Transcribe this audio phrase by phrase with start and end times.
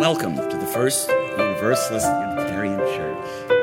[0.00, 3.59] Welcome to the First Universalist Unitarian Church.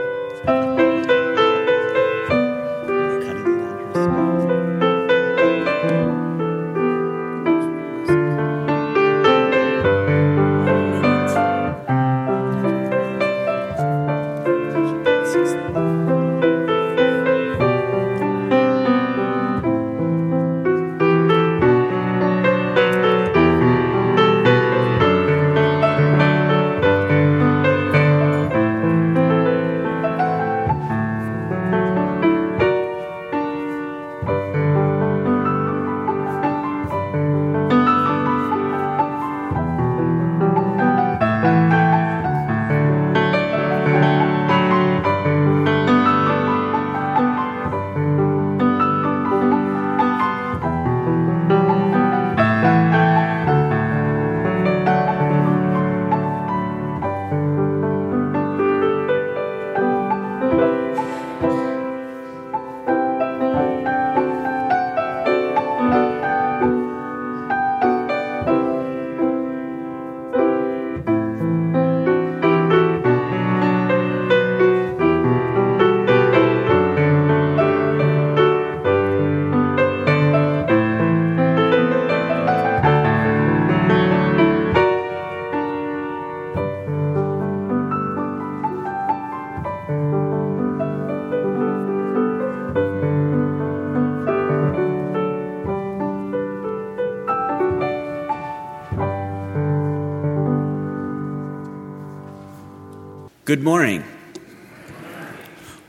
[103.48, 104.03] Good morning.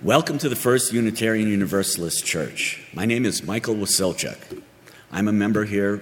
[0.01, 2.81] Welcome to the First Unitarian Universalist Church.
[2.95, 4.63] My name is Michael Wasilchuk.
[5.11, 6.01] I'm a member here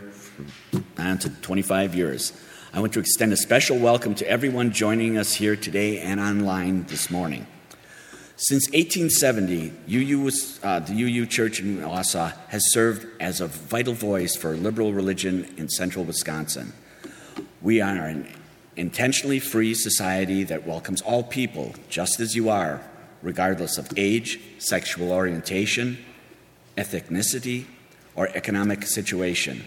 [0.98, 2.34] on to 25 years.
[2.74, 6.84] I want to extend a special welcome to everyone joining us here today and online
[6.88, 7.46] this morning.
[8.36, 10.30] Since 1870, UU
[10.62, 15.54] uh, the UU Church in Wausau has served as a vital voice for liberal religion
[15.56, 16.74] in central Wisconsin.
[17.62, 18.30] We are an
[18.76, 22.82] intentionally free society that welcomes all people just as you are,
[23.22, 25.98] regardless of age, sexual orientation,
[26.76, 27.64] ethnicity,
[28.14, 29.64] or economic situation.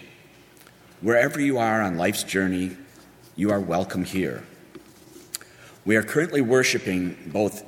[1.01, 2.77] Wherever you are on life's journey,
[3.35, 4.43] you are welcome here.
[5.85, 7.65] We are currently worshiping both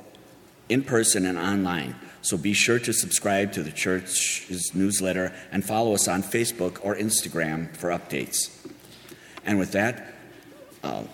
[0.68, 5.94] in person and online, so be sure to subscribe to the church's newsletter and follow
[5.94, 8.50] us on Facebook or Instagram for updates.
[9.44, 10.14] And with that,
[10.84, 11.04] uh,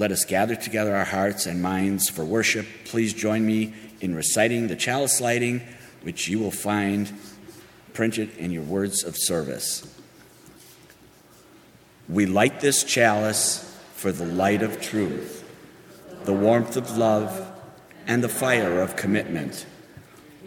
[0.00, 2.66] let us gather together our hearts and minds for worship.
[2.86, 5.60] Please join me in reciting the chalice lighting,
[6.00, 7.12] which you will find
[7.92, 9.86] printed in your words of service.
[12.08, 15.44] We light this chalice for the light of truth,
[16.24, 17.52] the warmth of love,
[18.06, 19.66] and the fire of commitment.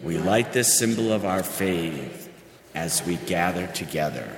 [0.02, 2.28] We light this symbol of our faith
[2.74, 4.28] as we gather together.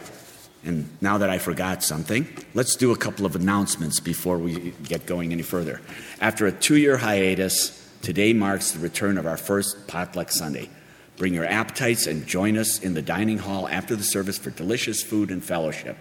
[0.66, 5.06] And now that I forgot something, let's do a couple of announcements before we get
[5.06, 5.80] going any further.
[6.20, 10.68] After a two year hiatus, today marks the return of our first Potluck Sunday.
[11.16, 15.02] Bring your appetites and join us in the dining hall after the service for delicious
[15.02, 15.96] food and fellowship.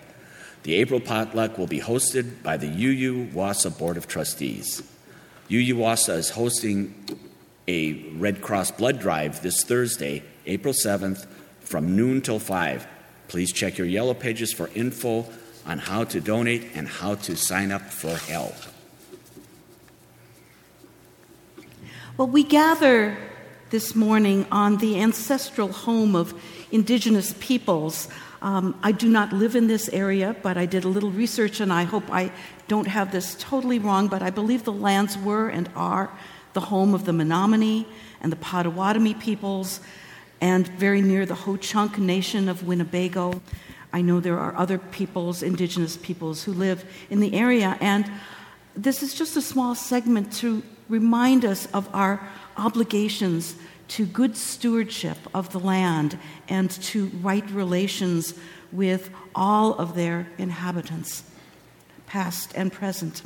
[0.64, 4.82] The April potluck will be hosted by the UU Wausau Board of Trustees.
[5.52, 7.06] UU Wausau is hosting
[7.68, 11.28] a Red Cross blood drive this Thursday, April 7th,
[11.60, 12.88] from noon till 5.
[13.28, 15.26] Please check your yellow pages for info
[15.66, 18.56] on how to donate and how to sign up for help.
[22.18, 23.18] Well, we gather
[23.72, 26.34] this morning on the ancestral home of
[26.72, 28.08] indigenous peoples.
[28.42, 31.74] Um, I do not live in this area, but I did a little research and
[31.74, 32.32] I hope I
[32.68, 36.10] don't have this totally wrong, but I believe the lands were and are
[36.54, 37.86] the home of the Menominee
[38.22, 39.82] and the Potawatomi peoples,
[40.42, 43.42] and very near the Ho Chunk Nation of Winnebago.
[43.94, 48.10] I know there are other peoples, indigenous peoples, who live in the area, and
[48.76, 52.28] this is just a small segment to remind us of our
[52.58, 53.56] obligations
[53.88, 56.18] to good stewardship of the land
[56.50, 58.34] and to right relations
[58.72, 61.24] with all of their inhabitants,
[62.08, 63.22] past and present.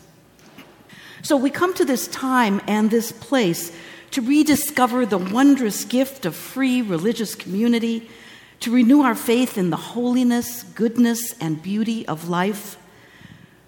[1.21, 3.71] So we come to this time and this place
[4.11, 8.09] to rediscover the wondrous gift of free religious community,
[8.59, 12.77] to renew our faith in the holiness, goodness, and beauty of life.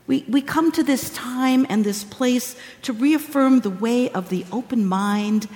[0.08, 4.46] We, we come to this time and this place to reaffirm the way of the
[4.52, 5.48] open mind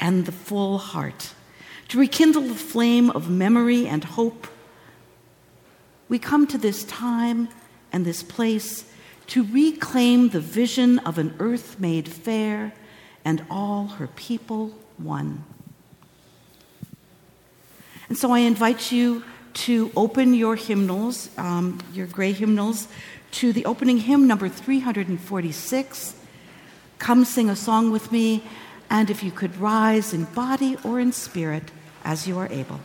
[0.00, 1.34] and the full heart,
[1.88, 4.46] to rekindle the flame of memory and hope.
[6.08, 7.48] We come to this time
[7.92, 8.84] and this place
[9.28, 12.72] to reclaim the vision of an earth made fair
[13.24, 14.68] and all her people
[14.98, 15.44] one.
[18.08, 19.22] And so I invite you
[19.52, 22.88] to open your hymnals, um, your gray hymnals,
[23.32, 26.14] to the opening hymn number 346.
[26.98, 28.42] Come sing a song with me,
[28.88, 31.70] and if you could rise in body or in spirit
[32.04, 32.80] as you are able.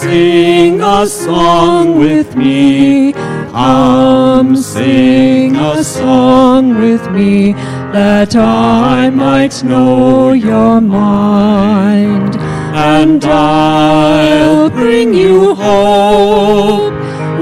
[0.00, 3.12] Sing a song with me.
[3.52, 7.52] Come sing a song with me
[7.92, 12.36] that I might know your mind.
[12.94, 16.94] And I'll bring you hope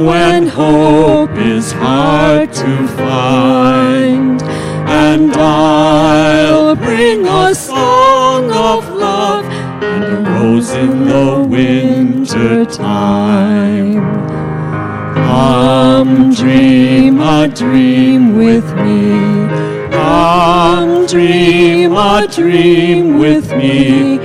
[0.08, 4.42] when hope is hard to find.
[5.06, 11.46] And I'll bring a song of love and a rose in the
[12.38, 14.02] winter time.
[15.14, 19.48] Come dream a dream with me.
[19.90, 24.18] Come dream a dream with me.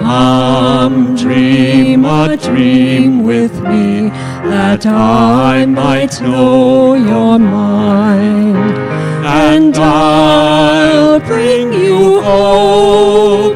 [0.00, 4.08] Come dream a dream with me
[4.50, 8.78] that I might know your mind.
[9.24, 13.49] And I'll bring you hope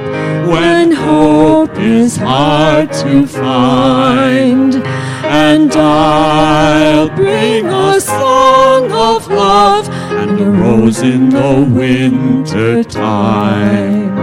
[2.16, 4.75] hard to find.
[5.25, 14.14] And I'll bring a song of love and a rose in the winter time.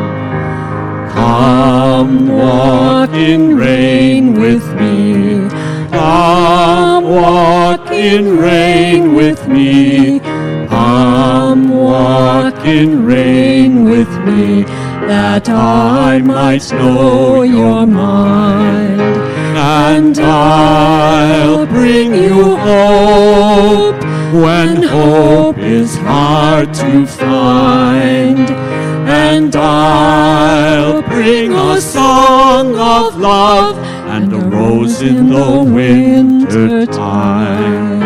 [1.11, 5.49] Come walk in rain with me.
[5.89, 10.19] Come walk in rain with me.
[10.69, 14.65] Come walk in rain with me
[15.43, 19.01] that I might know your mind.
[19.01, 24.01] And I'll bring you hope
[24.33, 28.49] when hope is hard to find.
[29.09, 33.77] And I'll bring a song of love
[34.09, 38.01] and a rose in the winter time.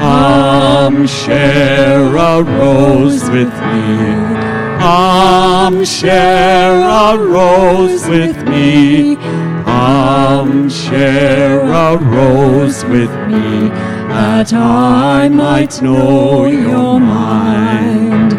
[0.00, 4.43] Come share a rose with me.
[4.84, 9.16] Come share a rose with me.
[9.64, 13.70] Come share a rose with me
[14.12, 18.34] that I might know your mind.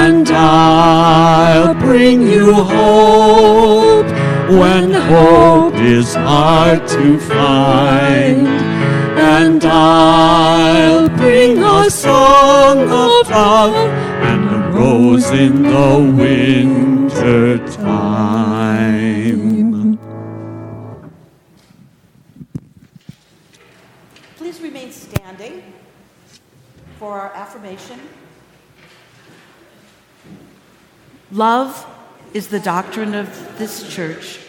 [0.00, 4.06] And I'll bring you hope
[4.48, 8.48] when hope is hard to find.
[9.36, 14.05] And I'll bring a song of love
[15.06, 19.38] rose in the winter time.
[24.36, 25.62] Please remain standing
[26.98, 28.00] for our affirmation.
[31.30, 31.86] Love
[32.34, 34.40] is the doctrine of this church.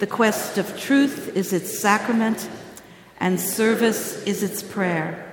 [0.00, 2.48] The quest of truth is its sacrament,
[3.20, 5.30] and service is its prayer.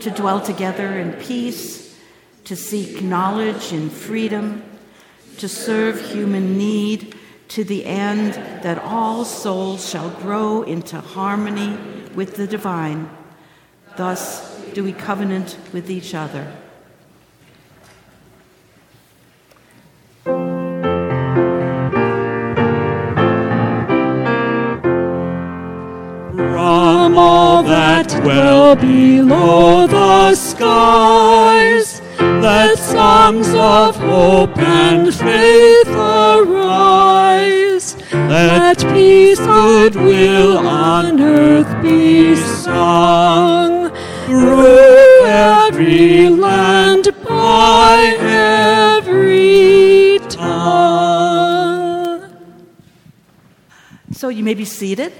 [0.00, 1.89] To dwell together in peace,
[2.44, 4.62] to seek knowledge and freedom,
[5.38, 7.14] to serve human need
[7.48, 11.76] to the end that all souls shall grow into harmony
[12.14, 13.10] with the divine.
[13.96, 16.52] Thus do we covenant with each other.
[26.34, 31.99] From all that dwell below the skies,
[32.40, 37.96] let songs of hope and faith arise.
[38.12, 43.90] Let peace, goodwill on earth be sung
[44.26, 48.16] through every land by
[49.02, 52.32] every tongue.
[54.12, 55.12] So you may be seated.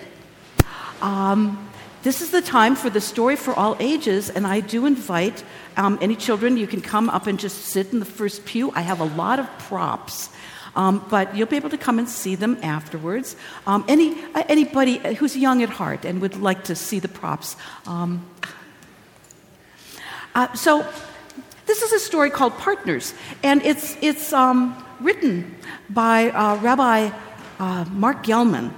[1.02, 1.59] Um,
[2.02, 5.44] this is the time for the story for all ages, and I do invite
[5.76, 6.56] um, any children.
[6.56, 8.72] You can come up and just sit in the first pew.
[8.72, 10.30] I have a lot of props.
[10.76, 13.34] Um, but you'll be able to come and see them afterwards.
[13.66, 17.56] Um, any, uh, anybody who's young at heart and would like to see the props.
[17.86, 18.24] Um,
[20.34, 20.86] uh, so,
[21.66, 25.56] this is a story called Partners, and it's, it's um, written
[25.90, 27.10] by uh, Rabbi
[27.58, 28.72] uh, Marc Gellman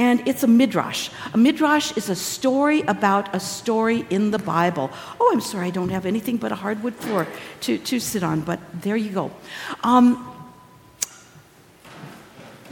[0.00, 1.10] and it's a midrash.
[1.34, 4.90] A midrash is a story about a story in the Bible.
[5.20, 7.26] Oh, I'm sorry, I don't have anything but a hardwood floor
[7.60, 9.30] to, to sit on, but there you go.
[9.84, 10.26] Um,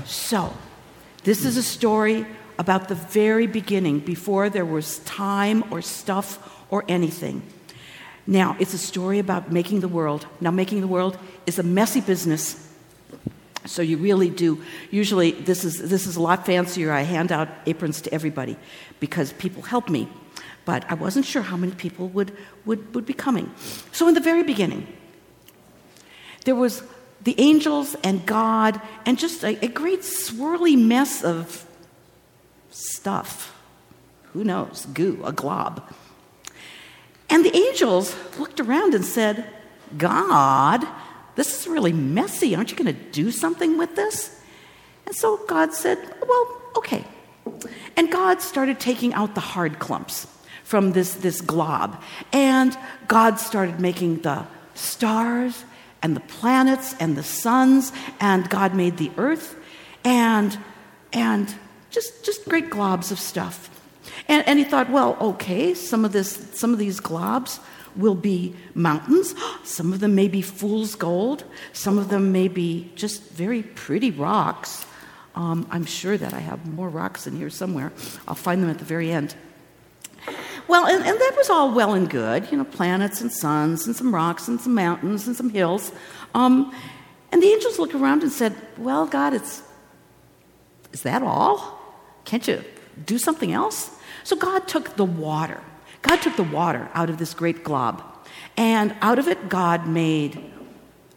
[0.07, 0.55] so,
[1.25, 2.25] this is a story
[2.59, 6.39] about the very beginning, before there was time or stuff
[6.71, 7.43] or anything.
[8.27, 10.27] Now, it's a story about making the world.
[10.41, 12.68] Now, making the world is a messy business.
[13.67, 14.63] So you really do.
[14.91, 16.93] Usually, this is, this is a lot fancier.
[16.93, 18.57] I hand out aprons to everybody
[19.01, 20.09] because people help me.
[20.65, 23.53] But I wasn't sure how many people would, would, would be coming.
[23.93, 24.87] So, in the very beginning,
[26.45, 26.83] there was
[27.23, 31.67] the angels and God and just a, a great swirly mess of
[32.71, 33.55] stuff.
[34.33, 34.87] Who knows?
[34.93, 35.83] Goo, a glob.
[37.31, 39.45] And the angels looked around and said,
[39.97, 40.87] God,
[41.39, 42.57] this is really messy.
[42.57, 44.41] Aren't you going to do something with this?
[45.07, 47.05] And so God said, Well, okay.
[47.97, 50.27] And God started taking out the hard clumps
[50.65, 52.03] from this, this glob.
[52.33, 52.77] And
[53.07, 55.65] God started making the stars
[56.03, 59.57] and the planets and the suns, and God made the earth
[60.05, 60.59] and,
[61.13, 61.55] and
[61.91, 63.71] just, just great globs of stuff.
[64.27, 67.61] And, and he thought, well, okay, some of, this, some of these globs
[67.97, 69.35] will be mountains.
[69.65, 71.45] Some of them may be fool's gold.
[71.73, 74.87] Some of them may be just very pretty rocks.
[75.35, 77.93] Um, I'm sure that I have more rocks in here somewhere.
[78.27, 79.35] I'll find them at the very end.
[80.67, 83.97] Well, and, and that was all well and good, you know, planets and suns and
[83.97, 85.93] some rocks and some mountains and some hills.
[86.35, 86.75] Um,
[87.33, 89.63] and the angels looked around and said, Well, God, it's,
[90.93, 91.79] is that all?
[92.25, 92.63] Can't you
[93.07, 93.91] do something else?
[94.25, 95.63] So God took the water
[96.03, 98.03] God took the water out of this great glob,
[98.57, 100.43] and out of it, God made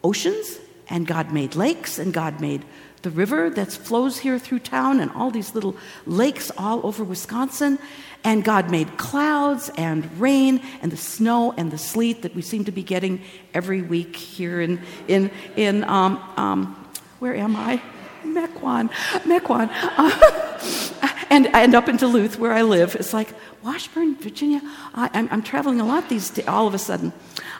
[0.03, 0.59] oceans,
[0.89, 2.65] and God made lakes, and God made
[3.01, 7.79] the river that flows here through town, and all these little lakes all over Wisconsin.
[8.23, 12.65] And God made clouds and rain and the snow and the sleet that we seem
[12.65, 17.81] to be getting every week here in, in, in um, um, where am I?
[18.23, 18.89] Mequon.
[19.23, 19.69] Mequon.
[19.97, 24.61] Uh, and, and up in Duluth, where I live, it's like, Washburn, Virginia.
[24.95, 27.13] I, am traveling a lot these days, all of a sudden.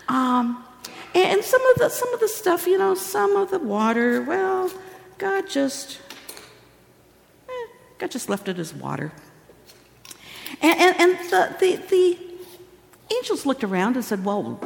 [0.07, 0.63] Um,
[1.13, 4.21] and some of the some of the stuff, you know, some of the water.
[4.21, 4.71] Well,
[5.17, 5.99] God just
[7.47, 7.67] eh,
[7.99, 9.11] God just left it as water.
[10.61, 12.19] And, and, and the, the, the
[13.15, 14.59] angels looked around and said, "Well,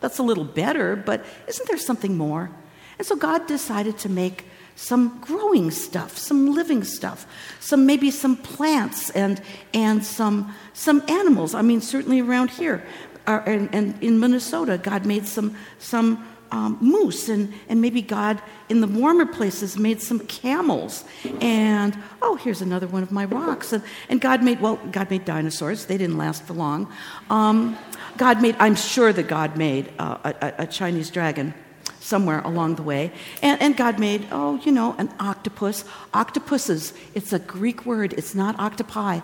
[0.00, 2.50] that's a little better, but isn't there something more?"
[2.98, 4.44] And so God decided to make
[4.76, 7.26] some growing stuff, some living stuff,
[7.60, 9.40] some maybe some plants and,
[9.74, 11.54] and some, some animals.
[11.54, 12.82] I mean, certainly around here
[13.26, 18.42] uh, and, and in Minnesota, God made some, some um, moose, and, and maybe God
[18.68, 21.04] in the warmer places made some camels.
[21.40, 23.72] And oh, here's another one of my rocks.
[23.72, 25.86] And, and God made, well, God made dinosaurs.
[25.86, 26.92] They didn't last for long.
[27.28, 27.78] Um,
[28.16, 31.54] God made, I'm sure that God made uh, a, a Chinese dragon
[32.00, 33.12] somewhere along the way.
[33.42, 35.84] And, and, God made, oh, you know, an octopus.
[36.14, 39.20] Octopuses, it's a Greek word, it's not octopi.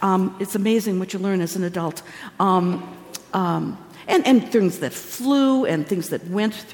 [0.00, 2.02] Um, it's amazing what you learn as an adult.
[2.38, 2.96] Um,
[3.34, 6.64] um, and, and things that flew and things that went,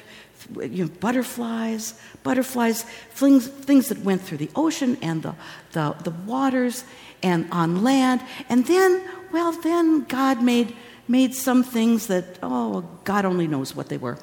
[0.54, 5.34] th- you know, butterflies, butterflies, things, things that went through the ocean and the,
[5.72, 6.84] the, the waters
[7.22, 8.20] and on land.
[8.48, 10.75] And then, well, then God made,
[11.08, 14.18] made some things that, oh, God only knows what they were.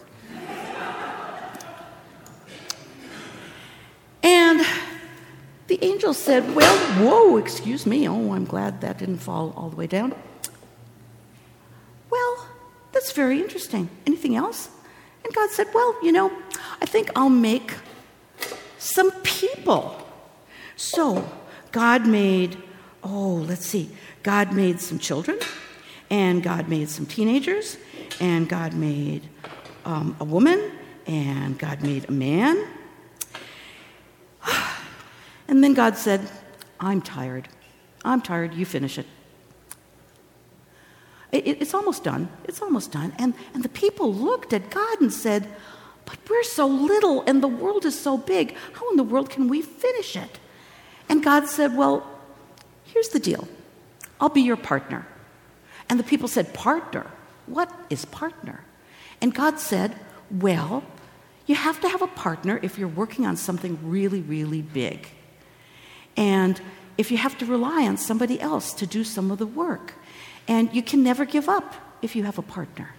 [4.23, 4.65] And
[5.73, 8.07] the angel said, Well, whoa, excuse me.
[8.07, 10.13] Oh, I'm glad that didn't fall all the way down.
[12.11, 12.47] Well,
[12.91, 13.89] that's very interesting.
[14.05, 14.69] Anything else?
[15.25, 16.31] And God said, Well, you know,
[16.79, 17.73] I think I'll make
[18.77, 19.97] some people.
[20.75, 21.27] So
[21.71, 22.55] God made,
[23.03, 23.89] oh, let's see,
[24.21, 25.39] God made some children,
[26.11, 27.77] and God made some teenagers,
[28.19, 29.27] and God made
[29.85, 30.71] um, a woman,
[31.07, 32.63] and God made a man,
[35.47, 36.29] and then God said,
[36.79, 37.49] I'm tired.
[38.03, 38.53] I'm tired.
[38.53, 39.05] You finish it.
[41.31, 41.61] it.
[41.61, 42.29] It's almost done.
[42.45, 43.13] It's almost done.
[43.17, 45.47] And, and the people looked at God and said,
[46.05, 48.55] But we're so little and the world is so big.
[48.73, 50.39] How in the world can we finish it?
[51.09, 52.05] And God said, Well,
[52.83, 53.47] here's the deal
[54.19, 55.07] I'll be your partner.
[55.89, 57.07] And the people said, Partner?
[57.45, 58.63] What is partner?
[59.21, 59.95] And God said,
[60.31, 60.83] Well,
[61.45, 65.07] you have to have a partner if you're working on something really, really big.
[66.15, 66.61] And
[66.97, 69.93] if you have to rely on somebody else to do some of the work.
[70.47, 72.93] And you can never give up if you have a partner.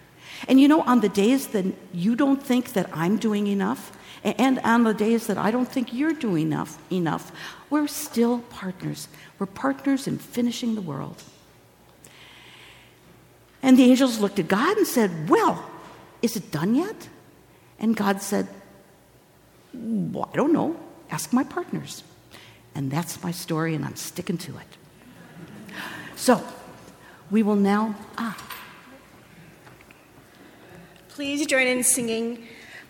[0.49, 3.93] And you know, on the days that you don't think that I'm doing enough,
[4.25, 7.31] and on the days that I don't think you're doing enough, enough,
[7.71, 9.09] we're still partners.
[9.39, 11.23] We're partners in finishing the world.
[13.63, 15.71] And the angels looked at God and said, Well,
[16.23, 17.09] is it done yet?
[17.79, 18.49] And God said,
[19.75, 20.77] well, I don't know.
[21.11, 22.03] Ask my partners.
[22.75, 25.75] And that's my story, and I'm sticking to it.
[26.17, 26.45] So,
[27.31, 27.95] we will now.
[28.19, 28.37] Ah.
[31.09, 32.47] Please join in singing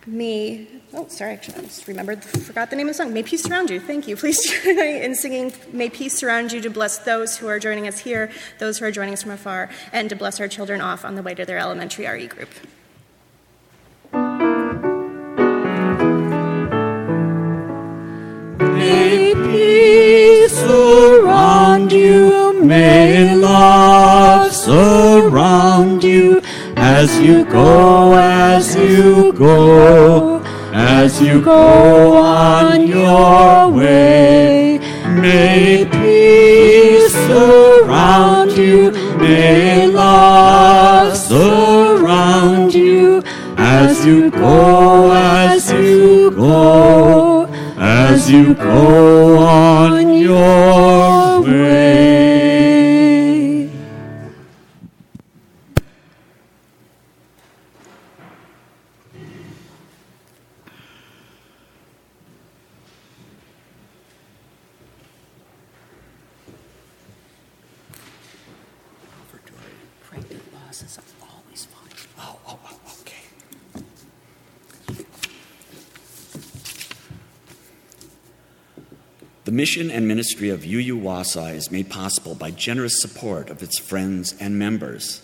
[0.07, 0.67] May.
[0.93, 3.13] Oh, sorry, I just remembered, forgot the name of the song.
[3.13, 3.79] May peace surround you.
[3.79, 4.15] Thank you.
[4.15, 7.99] Please join in singing May peace surround you to bless those who are joining us
[7.99, 11.15] here, those who are joining us from afar, and to bless our children off on
[11.15, 12.49] the way to their elementary RE group.
[19.55, 26.41] Peace surround you, may love surround you
[26.75, 30.43] as you go, as you go,
[30.73, 34.79] as you go on your way.
[35.23, 43.23] May peace surround you, may love surround you
[43.57, 47.14] as you go, as you go,
[48.25, 51.75] as you go on your way.
[70.01, 70.41] Pregnant
[70.97, 71.89] are always fun.
[72.17, 73.25] Oh, oh, oh, okay.
[79.43, 83.79] The mission and ministry of UU Wausau is made possible by generous support of its
[83.79, 85.21] friends and members.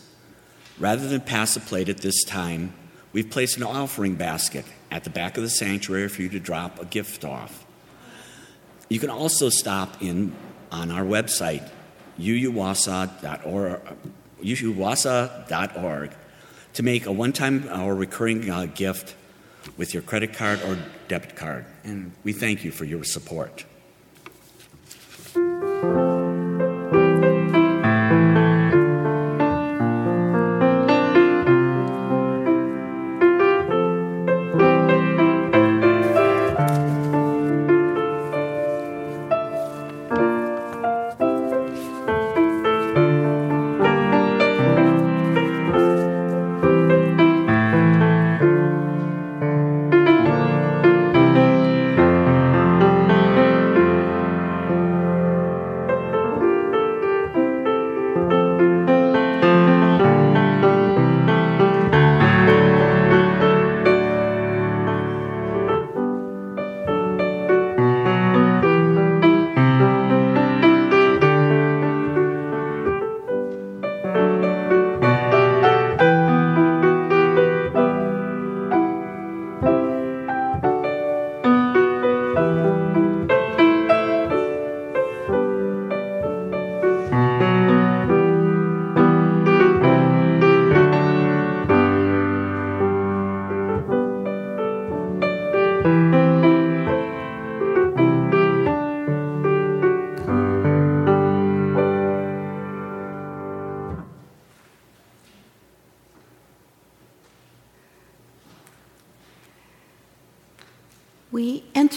[0.80, 2.74] Rather than pass a plate at this time,
[3.12, 6.80] we've placed an offering basket at the back of the sanctuary for you to drop
[6.80, 7.65] a gift off.
[8.88, 10.34] You can also stop in
[10.72, 11.70] on our website,
[12.17, 13.82] uuwausau.org,
[14.41, 16.12] uuwausau.org
[16.74, 19.13] to make a one-time or recurring uh, gift
[19.76, 20.78] with your credit card or
[21.10, 21.65] debit card.
[21.84, 23.65] And we thank you for your support.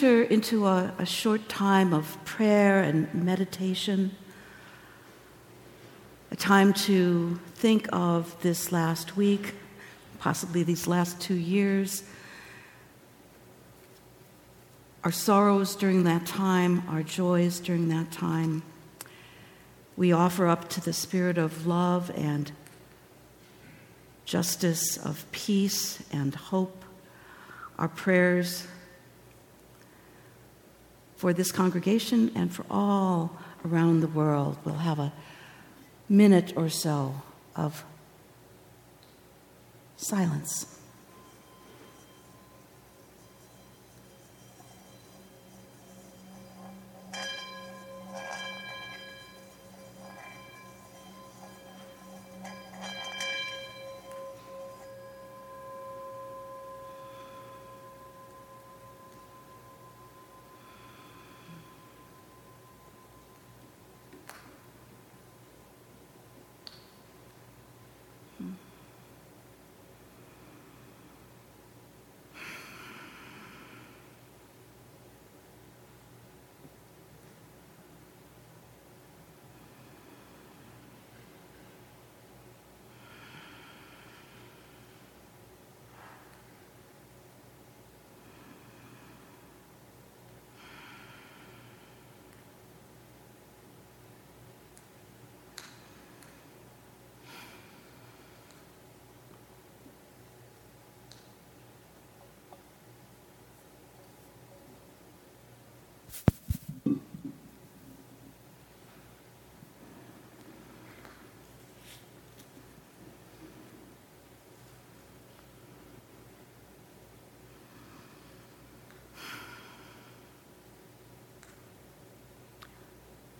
[0.04, 4.14] Enter into a, a short time of prayer and meditation,
[6.30, 9.54] a time to think of this last week,
[10.18, 12.02] possibly these last two years,
[15.04, 18.62] our sorrows during that time, our joys during that time.
[19.96, 22.52] We offer up to the spirit of love and
[24.26, 26.84] justice, of peace and hope,
[27.78, 28.66] our prayers
[31.16, 34.59] for this congregation and for all around the world.
[34.64, 35.12] We'll have a
[36.09, 37.14] minute or so
[37.57, 37.85] of
[39.96, 40.73] silence.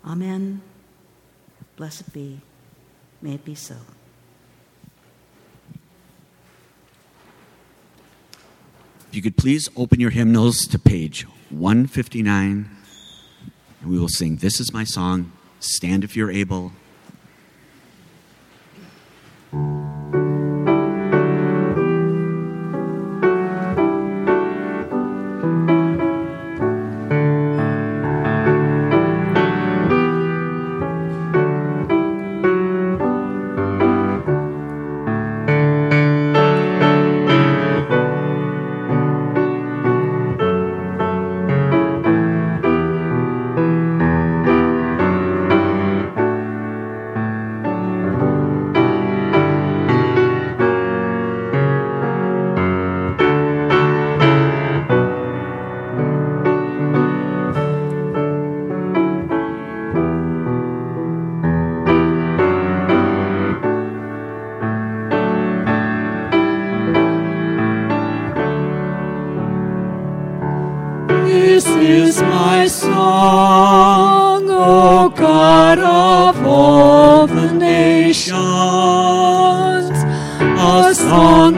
[0.05, 0.61] Amen.
[1.75, 2.41] Blessed be.
[3.21, 3.75] May it be so.
[9.07, 12.69] If you could please open your hymnals to page 159,
[13.81, 15.31] and we will sing This is My Song.
[15.59, 16.73] Stand if you're able.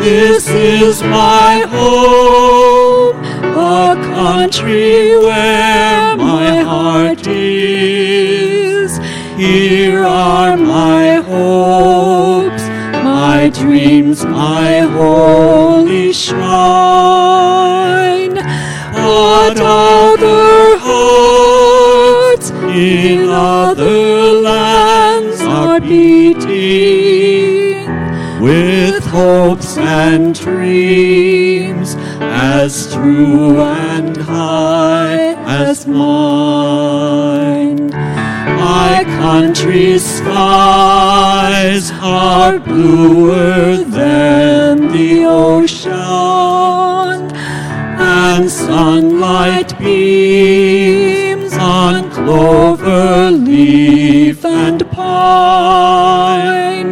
[0.00, 3.16] This is my home,
[3.56, 8.98] a country where my heart is.
[9.36, 12.62] Here are my hopes,
[13.04, 16.50] my dreams, my holy shrine.
[18.92, 19.58] What
[23.30, 26.40] other lands are beating
[28.40, 37.90] with hopes and dreams as true and high as mine?
[37.90, 45.92] My country's skies are bluer than the ocean,
[48.00, 52.69] and sunlight beams on clover
[53.50, 56.90] leaf and pine.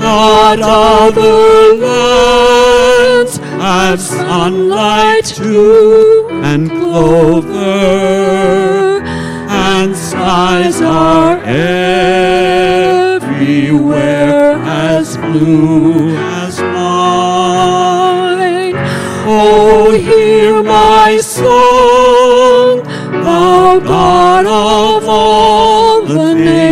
[0.00, 7.52] Not other lands have sunlight too, and clover,
[9.48, 11.74] and skies are everywhere
[14.96, 18.74] as blue as mine.
[19.32, 22.82] Oh, hear my song,
[23.24, 25.69] thou God of all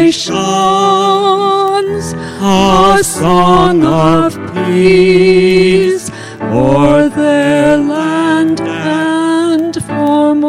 [0.08, 2.04] nations,
[2.40, 10.48] a song of peace for their land and for mine.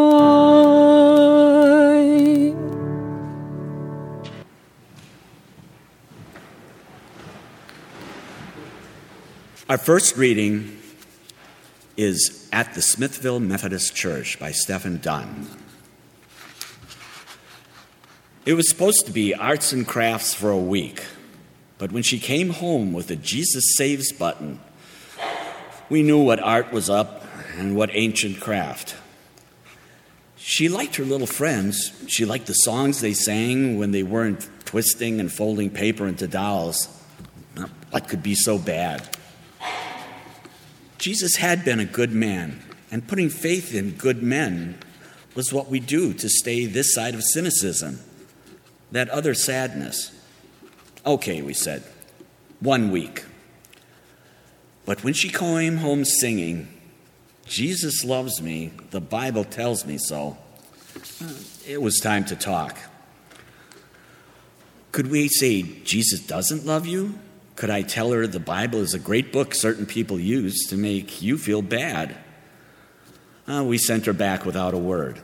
[9.68, 10.78] Our first reading
[11.98, 15.50] is At the Smithville Methodist Church by Stephen Dunn.
[18.50, 21.04] It was supposed to be arts and crafts for a week,
[21.78, 24.60] but when she came home with a Jesus Saves button,
[25.88, 27.24] we knew what art was up
[27.58, 28.96] and what ancient craft.
[30.36, 31.94] She liked her little friends.
[32.08, 36.88] She liked the songs they sang when they weren't twisting and folding paper into dolls.
[37.92, 39.16] What could be so bad?
[40.98, 44.80] Jesus had been a good man, and putting faith in good men
[45.36, 48.00] was what we do to stay this side of cynicism,
[48.92, 50.12] that other sadness.
[51.06, 51.84] Okay, we said,
[52.60, 53.26] one week.
[54.86, 56.68] But when she came home singing,
[57.46, 60.38] Jesus loves me, the Bible tells me so,
[61.68, 62.78] it was time to talk.
[64.92, 67.18] Could we say Jesus doesn't love you?
[67.56, 71.22] Could I tell her the Bible is a great book certain people use to make
[71.22, 72.16] you feel bad?
[73.48, 75.22] Uh, we sent her back without a word.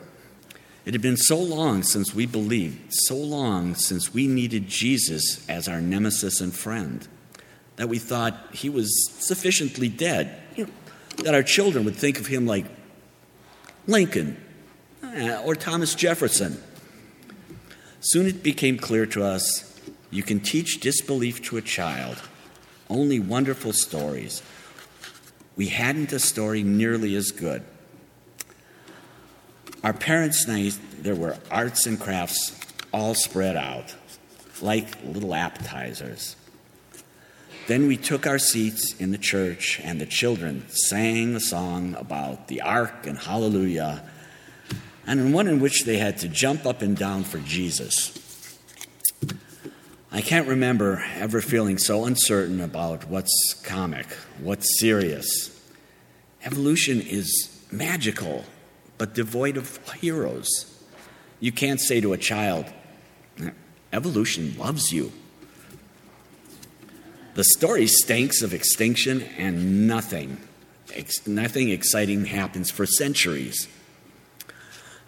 [0.86, 5.68] It had been so long since we believed, so long since we needed Jesus as
[5.68, 7.08] our nemesis and friend,
[7.78, 10.72] that we thought he was sufficiently dead, you know,
[11.24, 12.66] that our children would think of him like
[13.88, 14.38] Lincoln
[15.04, 16.62] uh, or Thomas Jefferson.
[18.00, 19.80] Soon it became clear to us
[20.12, 22.22] you can teach disbelief to a child,
[22.90, 24.44] only wonderful stories.
[25.56, 27.64] We hadn't a story nearly as good.
[29.86, 32.60] Our parents' night, there were arts and crafts
[32.92, 33.94] all spread out,
[34.60, 36.36] like little appetizers.
[37.68, 42.48] Then we took our seats in the church, and the children sang a song about
[42.48, 44.04] the ark and hallelujah,
[45.06, 48.58] and one in which they had to jump up and down for Jesus.
[50.12, 54.08] I can't remember ever feeling so uncertain about what's comic,
[54.40, 55.52] what's serious.
[56.44, 58.46] Evolution is magical,
[58.98, 60.72] but devoid of heroes.
[61.40, 62.66] You can't say to a child,
[63.94, 65.12] Evolution loves you.
[67.36, 70.38] The story stinks of extinction, and nothing,
[70.94, 73.68] ex- nothing exciting happens for centuries.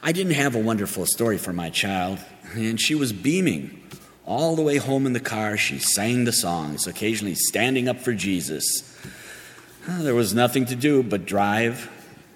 [0.03, 2.19] I didn't have a wonderful story for my child,
[2.53, 3.83] and she was beaming.
[4.25, 8.13] All the way home in the car, she sang the songs, occasionally standing up for
[8.13, 8.65] Jesus.
[9.87, 11.89] There was nothing to do but drive,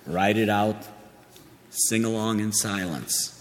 [0.06, 0.88] ride it out,
[1.72, 3.41] sing along in silence.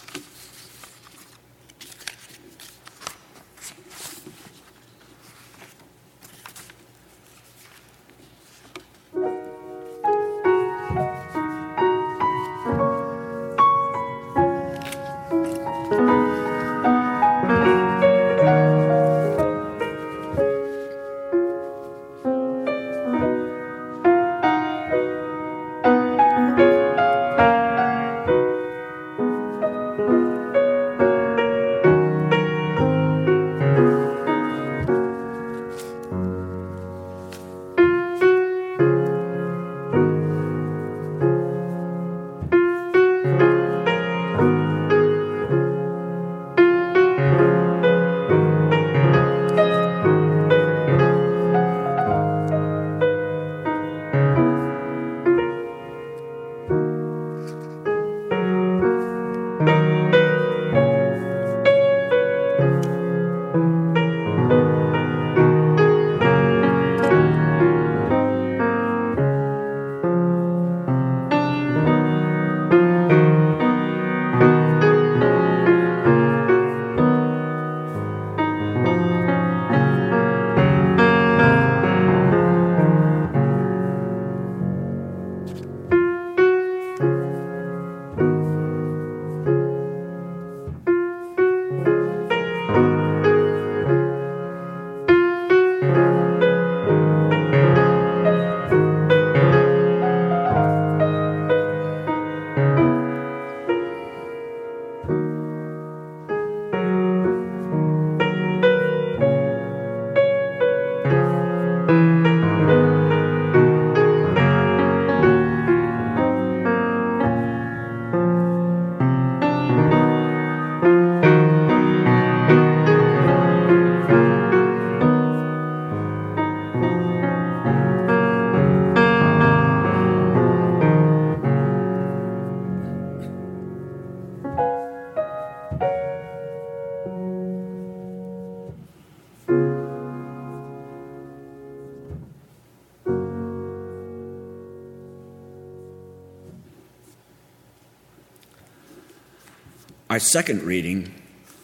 [150.21, 151.15] Our second reading,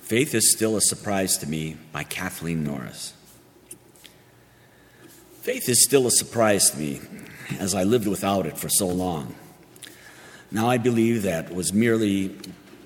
[0.01, 3.13] Faith is Still a Surprise to Me, by Kathleen Norris.
[5.43, 7.03] Faith is still a surprise to me,
[7.59, 9.35] as I lived without it for so long.
[10.51, 12.35] Now I believe that was merely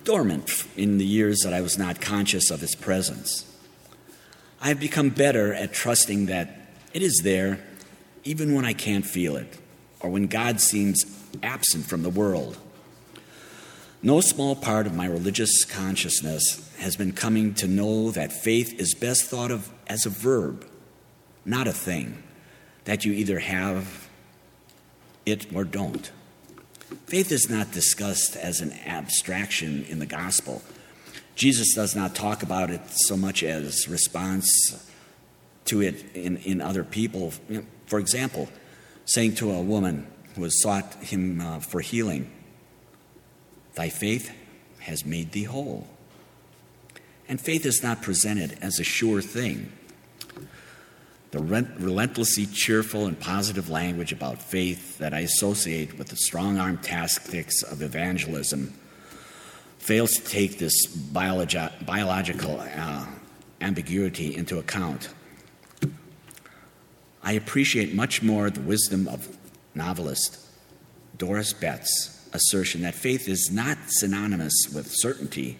[0.02, 3.46] dormant in the years that I was not conscious of its presence.
[4.60, 7.60] I have become better at trusting that it is there
[8.24, 9.56] even when I can't feel it,
[10.00, 11.04] or when God seems
[11.44, 12.58] absent from the world.
[14.02, 18.94] No small part of my religious consciousness has been coming to know that faith is
[18.94, 20.66] best thought of as a verb,
[21.44, 22.22] not a thing,
[22.84, 24.08] that you either have
[25.26, 26.10] it or don't.
[27.06, 30.62] Faith is not discussed as an abstraction in the gospel.
[31.34, 34.90] Jesus does not talk about it so much as response
[35.66, 37.34] to it in, in other people.
[37.84, 38.48] For example,
[39.04, 42.30] saying to a woman who has sought him uh, for healing,
[43.80, 44.30] Thy faith
[44.80, 45.86] has made thee whole.
[47.30, 49.72] And faith is not presented as a sure thing.
[51.30, 56.76] The relentlessly cheerful and positive language about faith that I associate with the strong arm
[56.76, 58.74] tactics of evangelism
[59.78, 63.06] fails to take this biologi- biological uh,
[63.62, 65.08] ambiguity into account.
[67.22, 69.38] I appreciate much more the wisdom of
[69.74, 70.38] novelist
[71.16, 75.58] Doris Betts assertion that faith is not synonymous with certainty,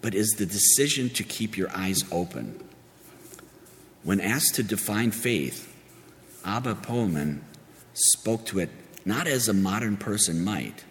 [0.00, 2.62] but is the decision to keep your eyes open.
[4.02, 5.66] When asked to define faith,
[6.44, 7.44] Abba Poemen
[7.92, 8.70] spoke to it
[9.04, 10.84] not as a modern person might,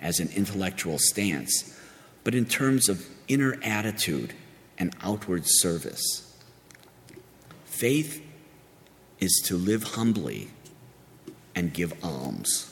[0.00, 1.78] as an intellectual stance,
[2.24, 4.34] but in terms of inner attitude
[4.78, 6.36] and outward service.
[7.64, 8.22] Faith
[9.20, 10.48] is to live humbly
[11.54, 12.71] and give alms.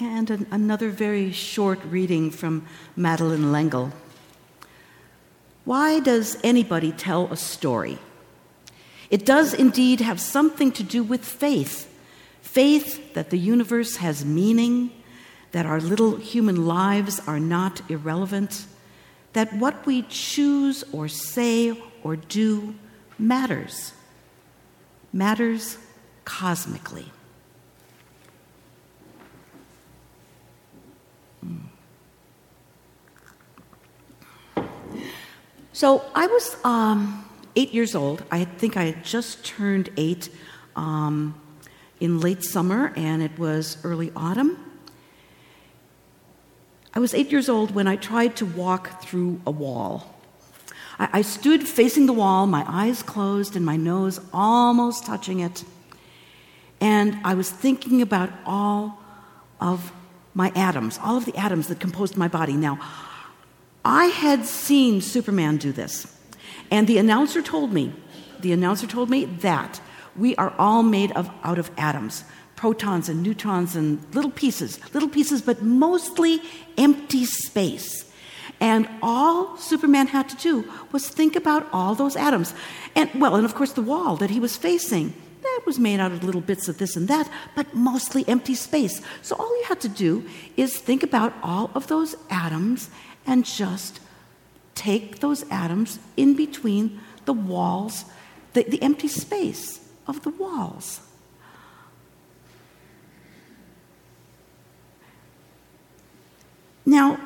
[0.00, 3.92] And an, another very short reading from Madeleine L'Engle.
[5.64, 7.98] Why does anybody tell a story?
[9.10, 11.86] It does indeed have something to do with faith
[12.40, 14.90] faith that the universe has meaning,
[15.52, 18.64] that our little human lives are not irrelevant,
[19.34, 22.74] that what we choose or say or do
[23.18, 23.92] matters,
[25.12, 25.76] matters
[26.24, 27.12] cosmically.
[35.78, 38.24] So I was um, eight years old.
[38.32, 40.28] I think I had just turned eight
[40.74, 41.40] um,
[42.00, 44.58] in late summer, and it was early autumn.
[46.94, 50.16] I was eight years old when I tried to walk through a wall.
[50.98, 55.62] I, I stood facing the wall, my eyes closed and my nose almost touching it.
[56.80, 58.98] And I was thinking about all
[59.60, 59.92] of
[60.34, 62.54] my atoms, all of the atoms that composed my body.
[62.54, 62.80] Now,
[63.88, 66.06] I had seen Superman do this,
[66.70, 67.94] and the announcer told me,
[68.38, 69.80] the announcer told me that
[70.14, 72.22] we are all made of, out of atoms,
[72.54, 76.42] protons and neutrons and little pieces, little pieces, but mostly
[76.76, 78.12] empty space.
[78.60, 82.52] And all Superman had to do was think about all those atoms.
[82.94, 86.12] And, well, and of course, the wall that he was facing that was made out
[86.12, 89.00] of little bits of this and that, but mostly empty space.
[89.22, 90.24] So all you had to do
[90.56, 92.90] is think about all of those atoms
[93.28, 94.00] and just
[94.74, 98.06] take those atoms in between the walls,
[98.54, 101.00] the, the empty space of the walls.
[106.86, 107.20] Now,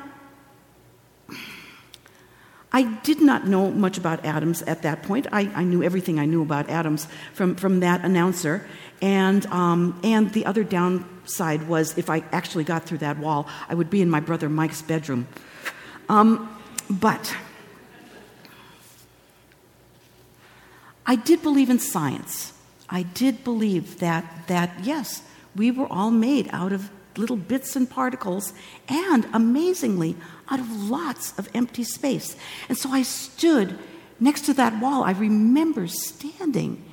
[2.73, 5.27] I did not know much about atoms at that point.
[5.31, 8.67] I, I knew everything I knew about atoms from, from that announcer.
[9.01, 13.75] And, um, and the other downside was if I actually got through that wall, I
[13.75, 15.27] would be in my brother Mike's bedroom.
[16.09, 16.49] Um,
[16.89, 17.35] but
[21.05, 22.53] I did believe in science.
[22.89, 25.23] I did believe that, that yes,
[25.55, 28.53] we were all made out of little bits and particles,
[28.87, 30.15] and amazingly,
[30.49, 32.35] out of lots of empty space.
[32.69, 33.77] And so I stood
[34.19, 35.03] next to that wall.
[35.03, 36.83] I remember standing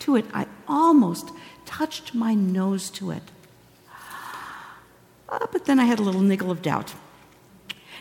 [0.00, 0.24] to it.
[0.32, 1.30] I almost
[1.66, 3.22] touched my nose to it.
[5.28, 6.94] Uh, but then I had a little niggle of doubt.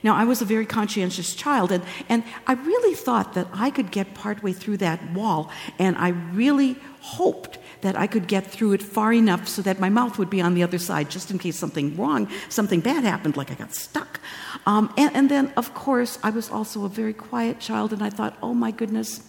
[0.03, 3.91] Now, I was a very conscientious child, and, and I really thought that I could
[3.91, 8.83] get partway through that wall, and I really hoped that I could get through it
[8.83, 11.57] far enough so that my mouth would be on the other side just in case
[11.57, 14.19] something wrong, something bad happened, like I got stuck.
[14.65, 18.09] Um, and, and then, of course, I was also a very quiet child, and I
[18.09, 19.21] thought, oh my goodness,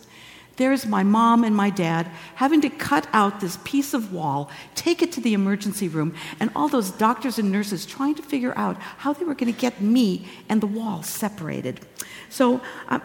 [0.61, 5.03] there's my mom and my dad having to cut out this piece of wall, take
[5.03, 8.77] it to the emergency room, and all those doctors and nurses trying to figure out
[8.99, 11.81] how they were going to get me and the wall separated.
[12.29, 13.01] So uh,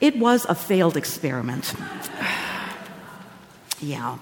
[0.00, 1.74] it was a failed experiment.
[3.80, 4.18] yeah.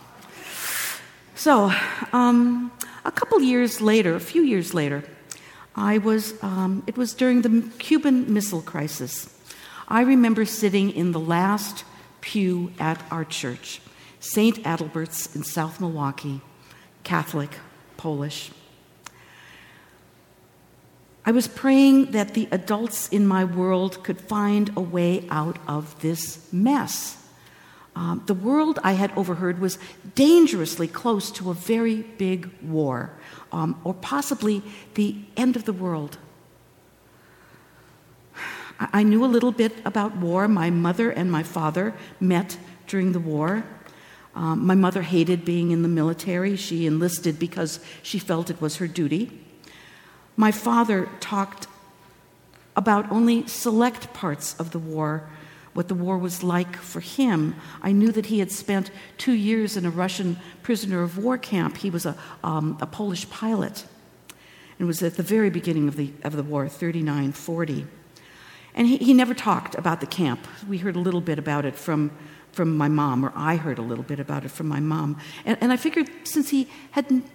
[1.35, 1.73] So,
[2.13, 2.73] um,
[3.05, 5.05] a couple years later, a few years later,
[5.77, 9.29] I was, um, it was during the Cuban Missile Crisis.
[9.87, 11.85] I remember sitting in the last
[12.27, 13.81] pew at our church,
[14.19, 14.57] St.
[14.65, 16.41] Adalbert's in South Milwaukee,
[17.05, 17.51] Catholic,
[17.97, 18.51] Polish.
[21.25, 26.01] I was praying that the adults in my world could find a way out of
[26.01, 27.17] this mess.
[27.95, 29.79] Um, the world I had overheard was
[30.17, 33.13] dangerously close to a very big war,
[33.53, 34.63] um, or possibly
[34.95, 36.19] the end of the world.
[38.79, 40.49] I, knew a little bit about war.
[40.49, 43.65] My mother and my father met during the war.
[44.35, 46.57] Um, my mother hated being in the military.
[46.57, 49.41] She enlisted because she felt it was her duty.
[50.37, 51.67] My father talked
[52.75, 55.29] about only select parts of the war
[55.77, 57.55] what the war was like for him.
[57.83, 61.77] I knew that he had spent two years in a Russian prisoner of war camp.
[61.77, 63.85] He was a, um, a Polish pilot.
[64.79, 67.87] It was at the very beginning of the, of the war, 39 40.
[68.77, 70.47] And he, he never talked about the camp.
[70.69, 72.11] We heard a little bit about it from,
[72.53, 75.19] from my mom, or I heard a little bit about it from my mom.
[75.47, 77.27] And, and I figured since he hadn't,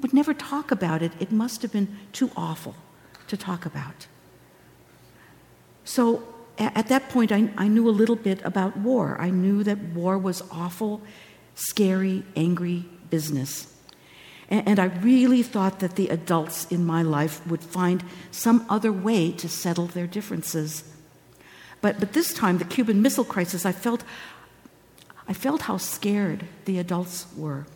[0.00, 2.76] would never talk about it, it must have been too awful
[3.26, 4.06] to talk about.
[5.84, 6.22] So
[6.58, 9.16] at that point, I, I knew a little bit about war.
[9.20, 11.00] I knew that war was awful,
[11.54, 13.74] scary, angry business.
[14.50, 18.92] And, and I really thought that the adults in my life would find some other
[18.92, 20.84] way to settle their differences.
[21.80, 24.04] But, but this time, the Cuban Missile Crisis, I felt,
[25.26, 27.66] I felt how scared the adults were.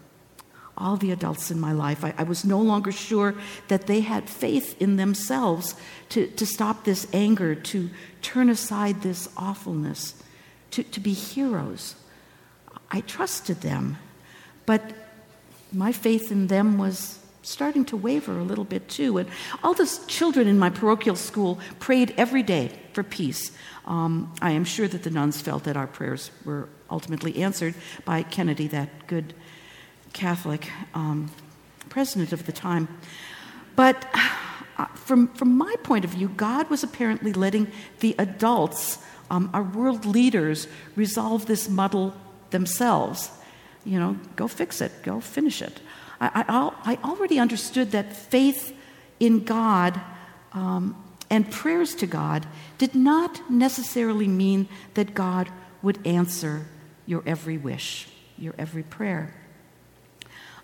[0.77, 2.05] All the adults in my life.
[2.05, 3.37] I, I was no longer sure
[3.69, 5.77] that they had faith in themselves
[6.09, 7.91] to, to stop this anger, to
[8.23, 10.21] turn aside this awfulness,
[10.73, 11.95] to, to be heroes.
[12.91, 13.99] I trusted them,
[14.67, 14.83] but
[15.75, 19.19] my faith in them was starting to waver a little bit too.
[19.19, 19.29] And
[19.63, 23.53] all the children in my parochial school prayed every day for peace.
[23.87, 28.23] Um, I am sure that the nuns felt that our prayers were ultimately answered by
[28.23, 29.35] Kennedy, that good
[30.13, 31.31] Catholic um,
[31.91, 32.89] president of the time.
[33.77, 34.07] But
[34.79, 37.71] uh, from, from my point of view, God was apparently letting
[38.01, 38.99] the adults,
[39.31, 40.67] um, our world leaders,
[40.97, 42.15] resolve this muddle
[42.51, 43.31] themselves
[43.85, 45.81] you know, go fix it, go finish it.
[46.21, 48.77] I, I, I already understood that faith
[49.21, 50.01] in God
[50.53, 52.47] um, and prayers to God
[52.79, 55.51] did not necessarily mean that God
[55.83, 56.67] would answer
[57.07, 58.09] your every wish,
[58.39, 59.35] your every prayer.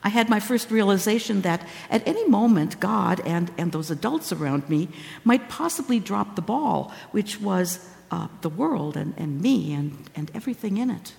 [0.03, 4.68] I had my first realization that at any moment, God and, and those adults around
[4.68, 4.89] me
[5.25, 10.31] might possibly drop the ball, which was uh, the world and, and me and, and
[10.35, 11.12] everything in it.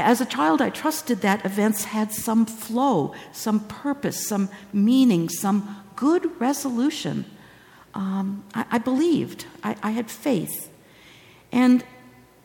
[0.00, 5.84] As a child, I trusted that events had some flow, some purpose, some meaning, some
[5.96, 7.24] good resolution.
[7.94, 10.70] Um, I, I, believed, I, I had faith.
[11.50, 11.84] And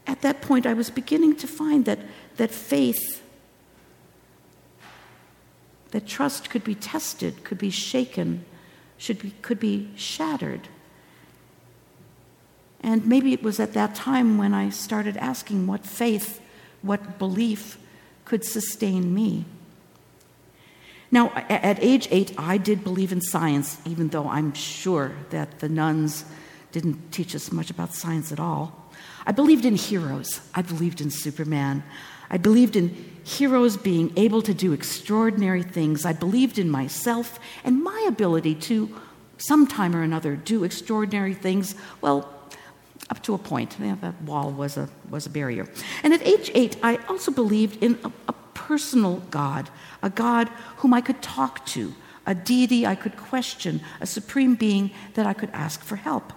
[0.08, 2.00] at that point, I was beginning to find that,
[2.38, 3.22] that faith,
[5.92, 8.46] that trust could be tested, could be shaken,
[8.98, 10.68] should be, could be shattered.
[12.82, 16.42] And maybe it was at that time when I started asking what faith
[16.84, 17.80] what belief
[18.26, 19.46] could sustain me.
[21.12, 25.70] Now, at age eight, I did believe in science, even though I'm sure that the
[25.70, 26.26] nuns
[26.72, 28.92] didn't teach us much about science at all.
[29.26, 30.42] I believed in heroes.
[30.56, 31.84] I believed in Superman.
[32.32, 32.90] I believed in
[33.24, 36.04] heroes being able to do extraordinary things.
[36.04, 38.90] I believed in myself and my ability to,
[39.38, 41.76] sometime or another, do extraordinary things.
[42.02, 42.33] Well,
[43.14, 43.78] up to a point.
[43.80, 45.66] Yeah, that wall was a, was a barrier.
[46.04, 49.70] And at age eight, I also believed in a, a personal God,
[50.02, 50.48] a God
[50.78, 51.94] whom I could talk to,
[52.26, 56.34] a deity I could question, a supreme being that I could ask for help.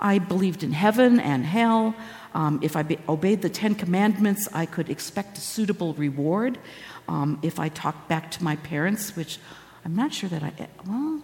[0.00, 1.94] I believed in heaven and hell.
[2.34, 6.58] Um, if I be- obeyed the Ten Commandments, I could expect a suitable reward.
[7.06, 9.38] Um, if I talked back to my parents, which
[9.84, 10.52] I'm not sure that I,
[10.86, 11.22] well,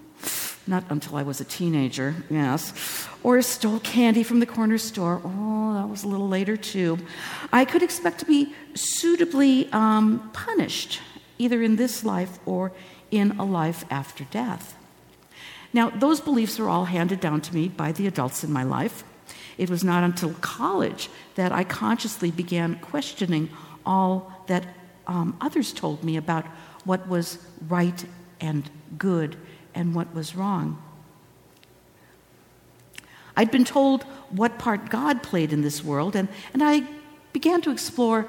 [0.67, 5.21] not until I was a teenager, yes, or stole candy from the corner store.
[5.25, 6.99] Oh, that was a little later too.
[7.53, 11.01] I could expect to be suitably um, punished,
[11.39, 12.73] either in this life or
[13.11, 14.77] in a life after death.
[15.73, 19.05] Now, those beliefs were all handed down to me by the adults in my life.
[19.59, 23.51] It was not until college that I consciously began questioning
[23.85, 24.67] all that
[25.07, 26.45] um, others told me about
[26.85, 27.39] what was
[27.69, 28.05] right
[28.41, 29.37] and good
[29.77, 30.83] and what was wrong.
[33.37, 36.83] I'd been told what part God played in this world, and, and I
[37.33, 38.27] began to explore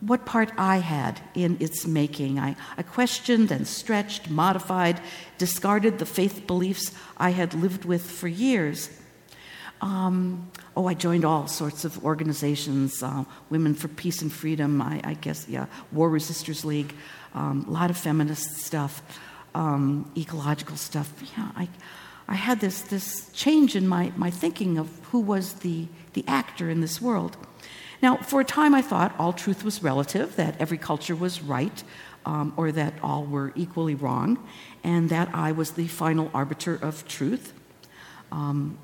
[0.00, 2.38] what part I had in its making.
[2.38, 5.00] I, I questioned and stretched, modified,
[5.38, 8.90] discarded the faith beliefs I had lived with for years.
[9.82, 15.00] Um, oh, I joined all sorts of organizations uh, Women for Peace and Freedom, I,
[15.02, 16.94] I guess, yeah, War Resisters League,
[17.34, 19.02] um, a lot of feminist stuff
[19.54, 21.12] um, ecological stuff.
[21.36, 21.68] Yeah, I,
[22.28, 26.70] I had this, this change in my, my thinking of who was the, the actor
[26.70, 27.36] in this world.
[28.02, 31.82] Now, for a time, I thought all truth was relative, that every culture was right,
[32.24, 34.38] um, or that all were equally wrong,
[34.82, 37.52] and that I was the final arbiter of truth.
[38.32, 38.78] Um,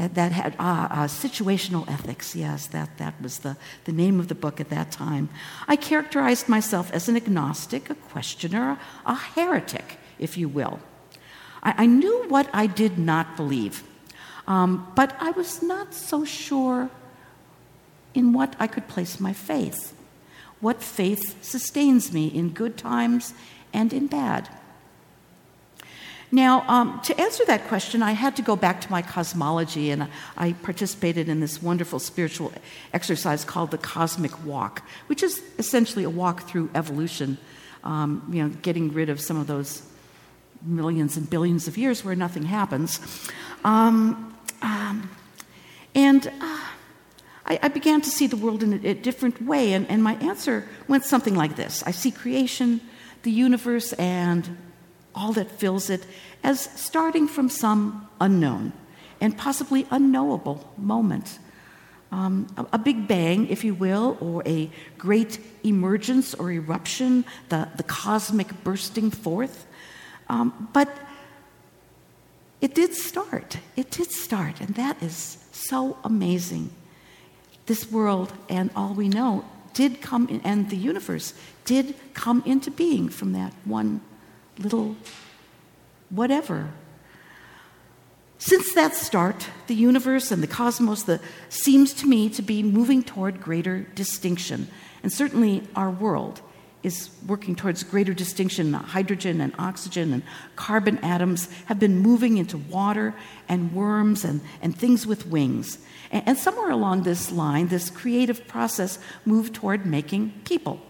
[0.00, 4.28] that, that had uh, uh, situational ethics, yes, that, that was the, the name of
[4.28, 5.28] the book at that time.
[5.68, 10.80] I characterized myself as an agnostic, a questioner, a, a heretic, if you will.
[11.62, 13.84] I, I, knew what I did not believe,
[14.46, 16.88] um, but I was not so sure
[18.14, 19.94] in what I could place my faith,
[20.60, 23.34] what faith sustains me in good times
[23.74, 24.48] and in bad.
[26.32, 30.06] Now, um, to answer that question, I had to go back to my cosmology, and
[30.36, 32.52] I participated in this wonderful spiritual
[32.92, 37.36] exercise called the Cosmic Walk, which is essentially a walk through evolution,
[37.82, 39.82] um, you know, getting rid of some of those
[40.62, 43.00] millions and billions of years where nothing happens.
[43.64, 45.10] Um, um
[45.94, 46.60] and uh,
[47.46, 50.14] I, I, began to see the world in a, a different way, and, and my
[50.16, 52.80] answer went something like this I see creation,
[53.22, 54.56] the universe, and
[55.14, 56.04] all that fills it
[56.42, 58.72] as starting from some unknown
[59.20, 61.38] and possibly unknowable moment.
[62.12, 67.68] Um, a, a, big bang, if you will, or a great emergence or eruption, the,
[67.76, 69.66] the cosmic bursting forth.
[70.28, 70.88] Um, but
[72.60, 73.58] it did start.
[73.76, 76.70] It did start, and that is so amazing.
[77.66, 81.32] This world and all we know did come in, and the universe
[81.64, 84.00] did come into being from that one
[84.62, 84.96] little
[86.10, 86.70] whatever.
[88.38, 93.02] Since that start, the universe and the cosmos the, seems to me to be moving
[93.02, 94.68] toward greater distinction.
[95.02, 96.40] And certainly our world
[96.82, 98.72] is working towards greater distinction.
[98.72, 100.22] Hydrogen and oxygen and
[100.56, 103.14] carbon atoms have been moving into water
[103.48, 105.78] and worms and, and things with wings.
[106.10, 110.80] And, and somewhere along this line, this creative process moved toward making people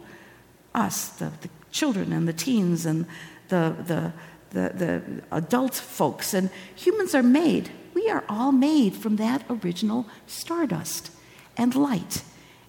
[0.72, 3.06] us, the, the children and the teens and
[3.50, 4.12] the, the,
[4.50, 6.34] the, the adult folks.
[6.34, 11.10] And humans are made, we are all made from that original stardust
[11.56, 12.22] and light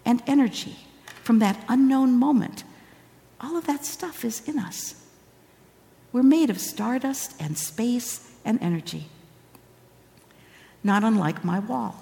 [0.06, 0.76] and energy,
[1.24, 2.64] from that unknown moment.
[3.40, 4.96] All of that stuff is in us.
[6.12, 9.06] We're made of stardust and space and energy,
[10.84, 11.96] not unlike my wall.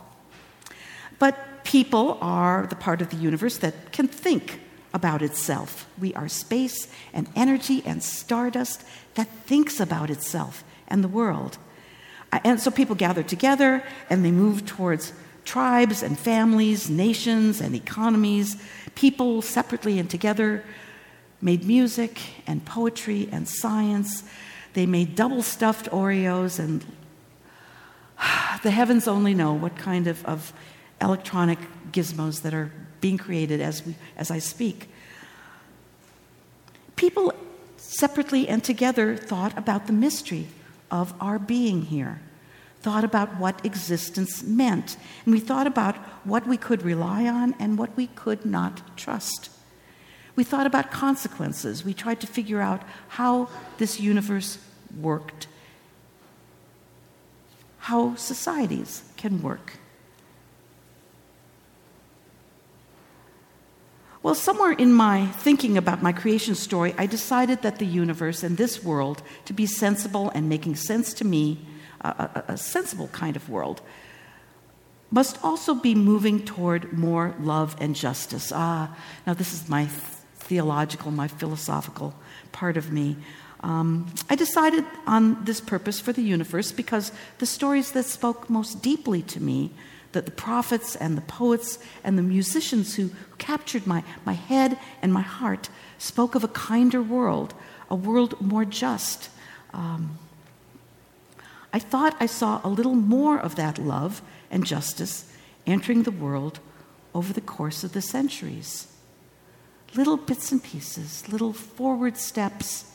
[1.20, 4.60] But people are the part of the universe that can think
[4.94, 5.88] about itself.
[6.00, 8.84] We are space and energy and stardust
[9.16, 11.58] that thinks about itself and the world.
[12.32, 15.14] And so people gather together and they move towards
[15.46, 18.58] tribes and families, nations and economies.
[18.96, 20.64] People separately and together
[21.42, 24.24] made music and poetry and science.
[24.74, 26.86] They made double stuffed Oreos and
[28.64, 30.54] the heavens only know what kind of, of
[31.02, 31.60] electronic
[31.92, 32.72] gizmos that are
[33.02, 34.90] being created as, we, as I speak.
[36.96, 37.34] People
[37.78, 40.48] separately and together thought about the mystery
[40.92, 42.22] of our being here,
[42.82, 45.96] thought about what existence meant, and we thought about
[46.26, 49.50] what we could rely on and what we could not trust.
[50.36, 51.84] We thought about consequences.
[51.84, 54.58] We tried to figure out how this universe
[55.00, 55.48] worked,
[57.80, 59.74] how societies can work.
[64.30, 68.58] Well, somewhere in my thinking about my creation story, I decided that the universe and
[68.58, 71.58] this world, to be sensible and making sense to me,
[72.02, 73.82] a, a, a sensible kind of world,
[75.10, 78.52] must also be moving toward more love and justice.
[78.54, 79.88] Ah, now this is my
[80.36, 82.14] theological, my philosophical
[82.52, 83.18] part of me.
[83.62, 88.84] Um, I decided on this purpose for the universe because the stories that spoke most
[88.84, 89.72] deeply to me
[90.12, 95.14] that the prophets and the poets and the musicians who captured my, my head and
[95.14, 97.54] my heart spoke of a kinder world,
[97.90, 99.30] a world more just.
[99.74, 100.18] Um,
[101.72, 105.32] I thought I saw a little more of that love and justice
[105.68, 106.60] entering the world
[107.14, 108.88] over the course of the centuries.
[109.96, 112.92] Little bits and pieces, little forward steps,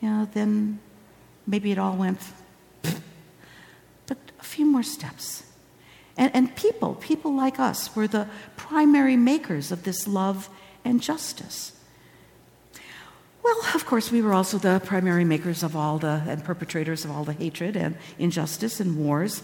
[0.00, 0.80] you know, then
[1.46, 2.20] maybe it all went,
[2.82, 5.44] but a few more steps
[6.16, 10.48] and, and people, people like us, were the primary makers of this love
[10.84, 11.72] and justice.
[13.42, 17.10] Well, of course, we were also the primary makers of all the, and perpetrators of
[17.10, 19.42] all the hatred and injustice and wars.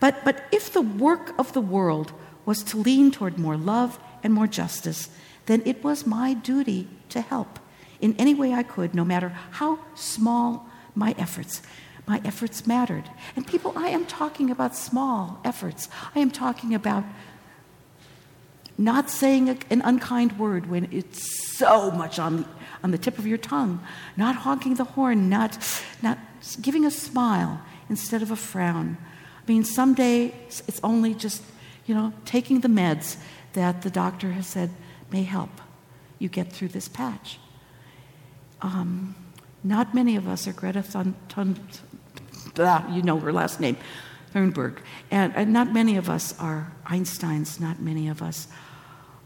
[0.00, 2.12] But, but if the work of the world
[2.44, 5.08] was to lean toward more love and more justice,
[5.46, 7.58] then it was my duty to help
[8.00, 11.62] in any way I could, no matter how small my efforts
[12.08, 13.04] my efforts mattered.
[13.36, 15.88] And people, I am talking about small efforts.
[16.14, 17.04] I am talking about
[18.78, 22.48] not saying a, an unkind word when it's so much on the,
[22.82, 23.80] on the tip of your tongue,
[24.16, 25.58] not honking the horn, not,
[26.02, 26.18] not
[26.62, 28.96] giving a smile instead of a frown.
[29.46, 31.42] I mean, some days it's only just,
[31.86, 33.16] you know, taking the meds
[33.52, 34.70] that the doctor has said
[35.10, 35.50] may help
[36.18, 37.38] you get through this patch.
[38.62, 39.14] Um,
[39.64, 40.82] not many of us are Greta
[42.58, 43.76] Thunberg you know her last name,
[44.34, 44.78] Thunberg.
[45.10, 48.48] And, and not many of us are Einsteins, not many of us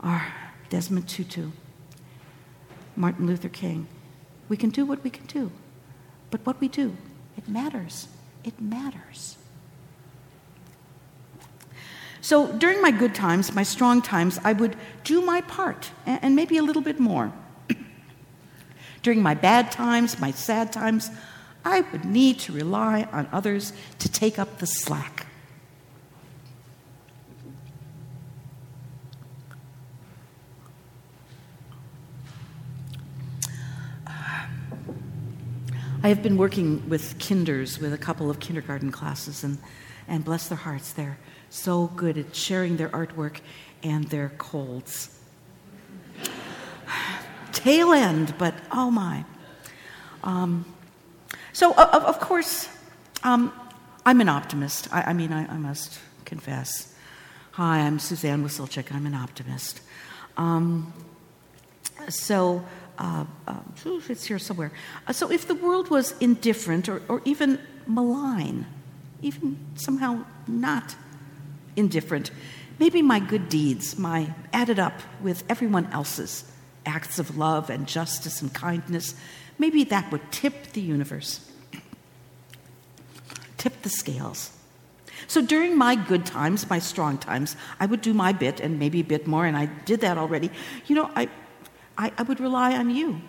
[0.00, 0.32] are
[0.68, 1.50] Desmond Tutu,
[2.96, 3.86] Martin Luther King.
[4.48, 5.50] We can do what we can do,
[6.30, 6.96] but what we do
[7.36, 8.08] It matters.
[8.44, 9.36] It matters.
[12.20, 16.56] So during my good times, my strong times, I would do my part and maybe
[16.56, 17.32] a little bit more.
[19.02, 21.10] during my bad times, my sad times,
[21.64, 25.26] I would need to rely on others to take up the slack.
[36.04, 39.58] I have been working with kinders, with a couple of kindergarten classes, and,
[40.08, 41.16] and bless their hearts, they're
[41.48, 43.38] so good at sharing their artwork
[43.84, 45.16] and their colds.
[47.52, 49.24] Tail end, but oh my.
[50.24, 50.71] Um,
[51.52, 52.68] so, of, of course,
[53.22, 53.52] um,
[54.04, 54.92] I'm an optimist.
[54.92, 56.94] I, I mean, I, I, must confess.
[57.52, 58.92] Hi, I'm Suzanne Wasilchik.
[58.92, 59.80] I'm an optimist.
[60.36, 60.92] Um,
[62.08, 62.64] so,
[62.98, 64.72] uh, uh, it's here somewhere.
[65.06, 68.66] Uh, so, if the world was indifferent or, or even malign,
[69.20, 70.96] even somehow not
[71.76, 72.30] indifferent,
[72.78, 76.44] maybe my good deeds, my added up with everyone else's
[76.86, 79.14] acts of love and justice and kindness,
[79.58, 81.50] maybe that would tip the universe,
[83.58, 84.52] tip the scales.
[85.28, 89.00] So during my good times, my strong times, I would do my bit and maybe
[89.00, 90.50] a bit more, and I did that already.
[90.86, 91.28] You know, I,
[91.96, 93.20] I, I would rely on you.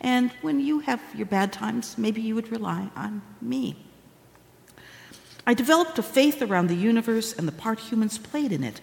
[0.00, 3.76] And when you have your bad times, maybe you would rely on me.
[5.46, 8.80] I developed a faith around the universe and the part humans played in it.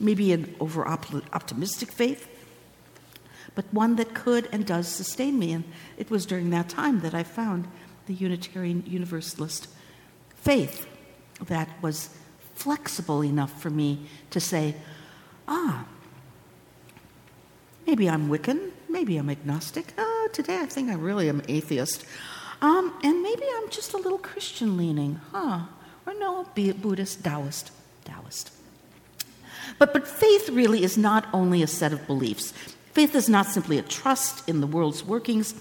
[0.00, 2.28] Maybe an over optimistic faith,
[3.54, 5.52] but one that could and does sustain me.
[5.52, 5.64] And
[5.96, 7.68] it was during that time that I found
[8.06, 9.68] the Unitarian Universalist
[10.36, 10.86] faith
[11.46, 12.10] that was
[12.54, 14.74] flexible enough for me to say,
[15.48, 15.86] ah,
[17.86, 18.70] Maybe I'm Wiccan.
[18.88, 19.92] Maybe I'm agnostic.
[19.98, 22.04] Uh, today I think I really am atheist.
[22.62, 25.20] Um, and maybe I'm just a little Christian leaning.
[25.32, 25.60] Huh.
[26.06, 27.72] Or no, be it Buddhist, Taoist.
[28.04, 28.52] Taoist.
[29.78, 32.52] But, but faith really is not only a set of beliefs.
[32.94, 35.52] Faith is not simply a trust in the world's workings.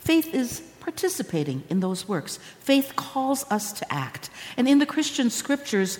[0.00, 2.38] Faith is participating in those works.
[2.60, 4.30] Faith calls us to act.
[4.56, 5.98] And in the Christian scriptures,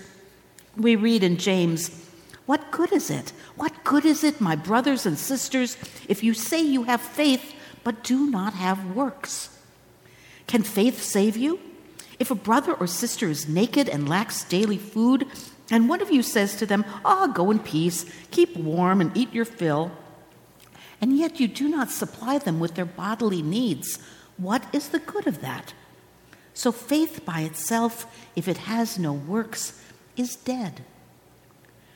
[0.75, 1.91] we read in James,
[2.47, 3.35] what good is it?
[3.57, 5.77] What good is it, my brothers and sisters,
[6.09, 7.55] if you say you have faith
[7.85, 9.57] but do not have works?
[10.47, 11.61] Can faith save you?
[12.19, 15.27] If a brother or sister is naked and lacks daily food,
[15.71, 19.15] and one of you says to them, Ah, oh, go in peace, keep warm, and
[19.15, 19.93] eat your fill,
[21.03, 23.99] and yet you do not supply them with their bodily needs,
[24.37, 25.75] what is the good of that?
[26.55, 29.83] So faith by itself, if it has no works,
[30.17, 30.85] is dead.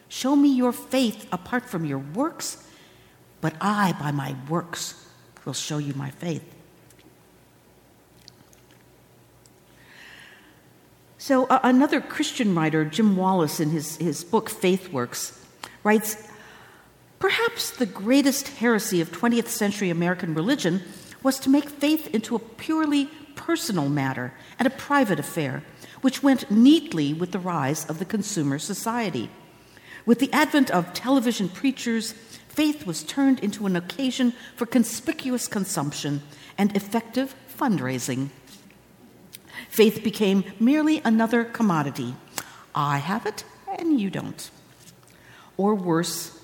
[0.09, 2.67] Show me your faith apart from your works,
[3.41, 5.07] but I, by my works,
[5.45, 6.43] will show you my faith.
[11.19, 15.41] So, uh, another Christian writer, Jim Wallis, in his, his book Faith Works,
[15.83, 16.29] writes
[17.19, 20.83] Perhaps the greatest heresy of 20th century American religion
[21.23, 25.63] was to make faith into a purely personal matter and a private affair,
[26.03, 29.31] which went neatly with the rise of the consumer society.
[30.05, 32.13] With the advent of television preachers,
[32.49, 36.23] faith was turned into an occasion for conspicuous consumption
[36.57, 38.29] and effective fundraising.
[39.69, 42.15] Faith became merely another commodity.
[42.75, 43.45] I have it
[43.79, 44.51] and you don't.
[45.57, 46.36] Or worse,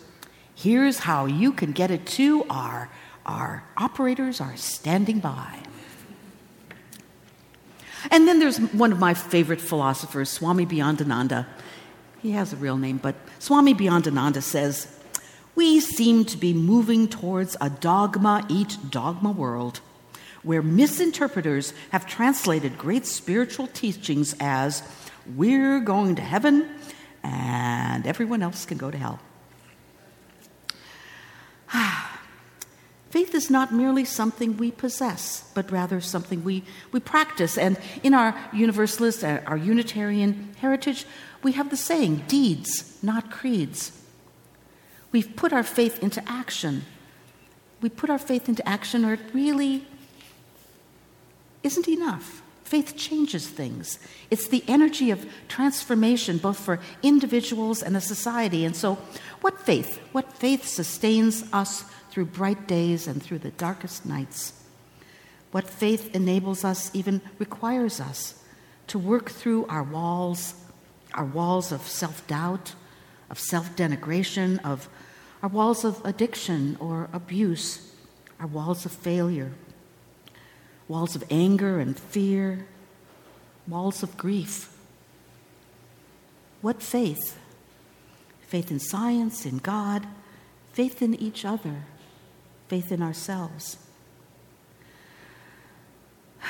[0.55, 2.45] here's how you can get it too.
[2.49, 2.89] Our,
[3.27, 5.59] our operators are standing by.
[8.11, 11.47] And then there's one of my favorite philosophers, Swami Beyondananda.
[12.21, 14.89] He has a real name, but Swami Beyondananda says,
[15.55, 19.81] We seem to be moving towards a dogma eat dogma world
[20.43, 24.83] where misinterpreters have translated great spiritual teachings as
[25.37, 26.69] we're going to heaven
[27.23, 29.21] and everyone else can go to hell.
[33.11, 37.59] Faith is not merely something we possess, but rather something we, we practice.
[37.59, 41.05] And in our Universalist, uh, our Unitarian heritage,
[41.43, 43.93] we have the saying deeds, not creeds.
[45.11, 46.85] We've put our faith into action.
[47.81, 49.87] We put our faith into action, or it really
[51.63, 52.42] isn't enough.
[52.65, 53.99] Faith changes things.
[54.31, 58.65] It's the energy of transformation, both for individuals and a society.
[58.65, 58.95] And so,
[59.41, 60.01] what faith?
[60.13, 64.55] What faith sustains us through bright days and through the darkest nights?
[65.51, 68.43] What faith enables us, even requires us,
[68.87, 70.55] to work through our walls
[71.15, 72.75] our walls of self doubt,
[73.31, 74.89] of self denigration, of
[75.43, 77.93] our walls of addiction or abuse,
[78.41, 79.53] our walls of failure,
[80.93, 82.67] walls of anger and fear,
[83.67, 84.71] walls of grief.
[86.61, 87.39] What faith?
[88.43, 90.07] Faith in science, in God,
[90.75, 91.85] faith in each other,
[92.69, 93.79] faith in ourselves.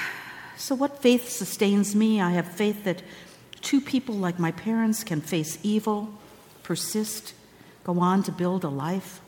[0.57, 2.21] So, what faith sustains me?
[2.21, 3.03] I have faith that
[3.63, 6.15] two people like my parents can face evil,
[6.63, 7.35] persist,
[7.83, 9.21] go on to build a life.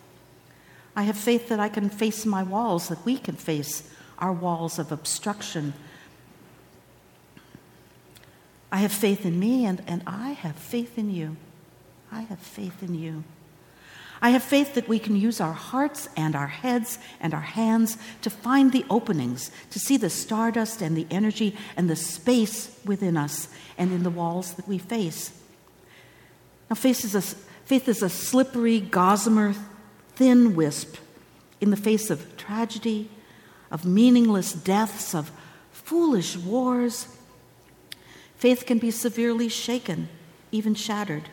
[0.94, 4.78] I have faith that I can face my walls, that we can face our walls
[4.78, 5.74] of obstruction.
[8.70, 11.36] I have faith in me, and, and I have faith in you.
[12.10, 13.24] I have faith in you.
[14.22, 17.98] I have faith that we can use our hearts and our heads and our hands
[18.22, 23.16] to find the openings, to see the stardust and the energy and the space within
[23.16, 25.30] us and in the walls that we face.
[26.70, 29.54] Now, faith is a, faith is a slippery, gossamer,
[30.14, 30.96] thin wisp
[31.60, 33.10] in the face of tragedy,
[33.74, 35.32] of meaningless deaths, of
[35.72, 37.08] foolish wars.
[38.36, 40.08] Faith can be severely shaken,
[40.52, 41.28] even shattered.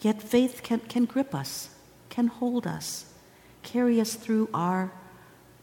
[0.00, 1.68] Yet faith can, can grip us,
[2.08, 3.12] can hold us,
[3.62, 4.92] carry us through our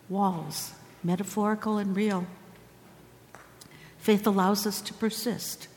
[0.10, 2.28] walls, metaphorical and real.
[3.98, 5.68] Faith allows us to persist.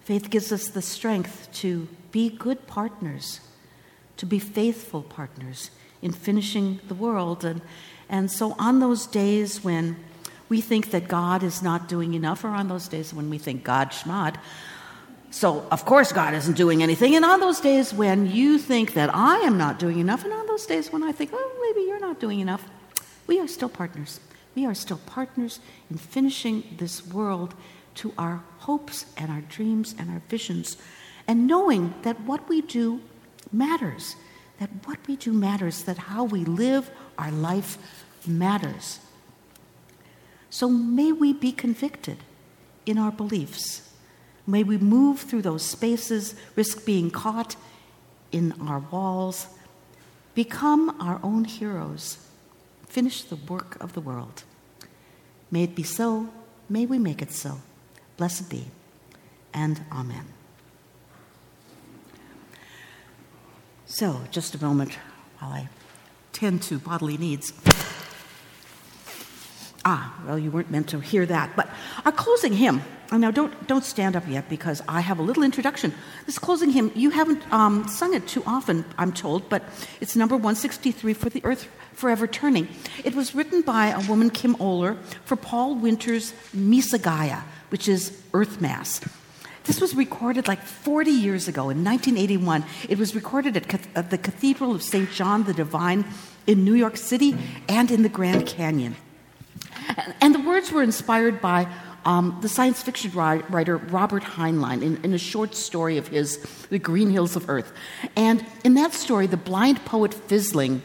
[0.00, 3.40] Faith gives us the strength to be good partners,
[4.16, 5.70] to be faithful partners
[6.02, 7.44] in finishing the world.
[7.44, 7.60] And,
[8.08, 9.96] and so, on those days when
[10.48, 13.64] we think that God is not doing enough, or on those days when we think
[13.64, 14.36] God schmod,
[15.30, 17.14] so, of course, God isn't doing anything.
[17.14, 20.46] And on those days when you think that I am not doing enough, and on
[20.46, 22.64] those days when I think, oh, maybe you're not doing enough,
[23.26, 24.20] we are still partners.
[24.54, 27.54] We are still partners in finishing this world
[27.96, 30.76] to our hopes and our dreams and our visions,
[31.28, 33.00] and knowing that what we do
[33.52, 34.16] matters,
[34.58, 37.78] that what we do matters, that how we live our life
[38.26, 39.00] matters.
[40.50, 42.18] So may we be convicted
[42.86, 43.86] in our beliefs
[44.46, 47.56] May we move through those spaces, risk being caught
[48.30, 49.48] in our walls,
[50.34, 52.18] become our own heroes,
[52.86, 54.44] finish the work of the world.
[55.50, 56.28] May it be so.
[56.68, 57.60] May we make it so.
[58.16, 58.66] Blessed be.
[59.52, 60.35] And Amen.
[63.88, 64.98] So, just a moment
[65.38, 65.68] while I
[66.32, 67.52] tend to bodily needs.
[69.84, 71.54] Ah, well, you weren't meant to hear that.
[71.54, 71.68] But
[72.04, 72.82] our closing hymn,
[73.12, 75.94] and now don't, don't stand up yet because I have a little introduction.
[76.26, 79.62] This closing hymn, you haven't um, sung it too often, I'm told, but
[80.00, 82.66] it's number 163 for the Earth Forever Turning.
[83.04, 88.20] It was written by a woman, Kim Oler, for Paul Winter's Missa Gaia, which is
[88.34, 89.00] Earth Mass.
[89.66, 92.64] This was recorded like 40 years ago in 1981.
[92.88, 95.10] It was recorded at the Cathedral of St.
[95.10, 96.04] John the Divine
[96.46, 97.36] in New York City
[97.68, 98.94] and in the Grand Canyon.
[100.20, 101.66] And the words were inspired by
[102.04, 106.38] um, the science fiction writer Robert Heinlein in, in, a short story of his,
[106.70, 107.72] The Green Hills of Earth.
[108.14, 110.82] And in that story, the blind poet Rhysling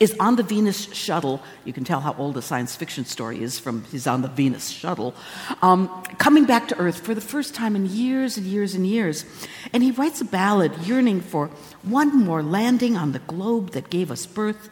[0.00, 1.42] is on the Venus shuttle.
[1.64, 4.68] You can tell how old a science fiction story is from he's on the Venus
[4.70, 5.14] shuttle,
[5.62, 9.24] um, coming back to Earth for the first time in years and years and years.
[9.72, 11.48] And he writes a ballad yearning for
[11.82, 14.70] one more landing on the globe that gave us birth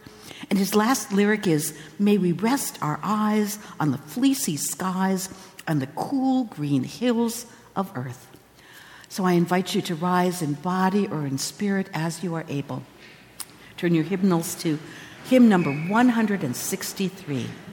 [0.51, 5.29] and his last lyric is May we rest our eyes on the fleecy skies
[5.67, 8.29] and the cool green hills of earth.
[9.09, 12.83] So I invite you to rise in body or in spirit as you are able.
[13.77, 14.79] Turn your hymnals to
[15.29, 17.66] hymn number 163.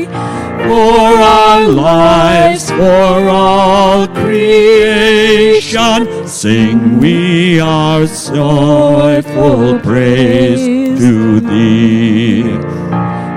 [0.05, 10.65] for our lives, for all creation, sing we our joyful praise
[10.99, 12.41] to thee.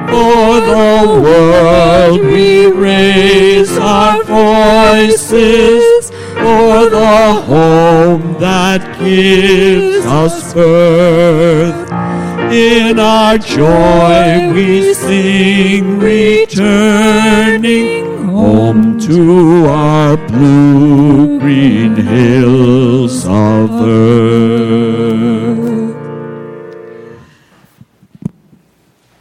[0.09, 12.10] For the world we raise our voices, for the home that gives us birth.
[12.51, 16.51] In our joy we sing, returning
[18.27, 24.41] home to our blue green hills of earth.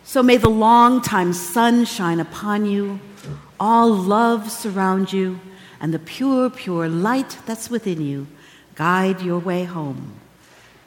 [0.03, 2.99] So may the long time sun shine upon you,
[3.59, 5.39] all love surround you,
[5.80, 8.25] and the pure, pure light that's within you
[8.73, 10.18] guide your way home.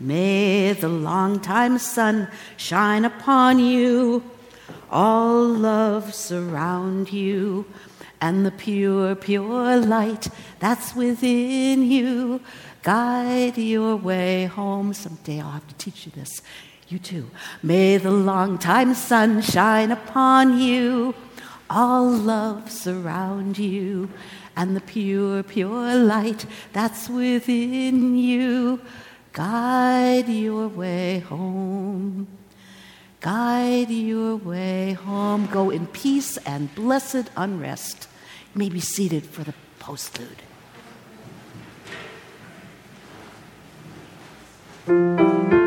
[0.03, 2.27] May the long time sun
[2.57, 4.25] shine upon you,
[4.91, 7.67] all love surround you,
[8.21, 10.29] and the pure, pure light
[10.59, 12.41] that's within you
[12.83, 14.93] guide your way home.
[14.93, 16.43] Someday I'll have to teach you this.
[16.89, 17.31] You too.
[17.63, 21.15] May the long time sun shine upon you,
[21.71, 24.11] all love surround you,
[24.57, 28.81] and the pure, pure light that's within you
[29.33, 32.29] guide your way home.
[33.21, 35.47] Guide your way home.
[35.47, 38.09] Go in peace and blessed unrest.
[38.55, 40.41] You may be seated for the postlude.
[44.85, 45.62] Thank.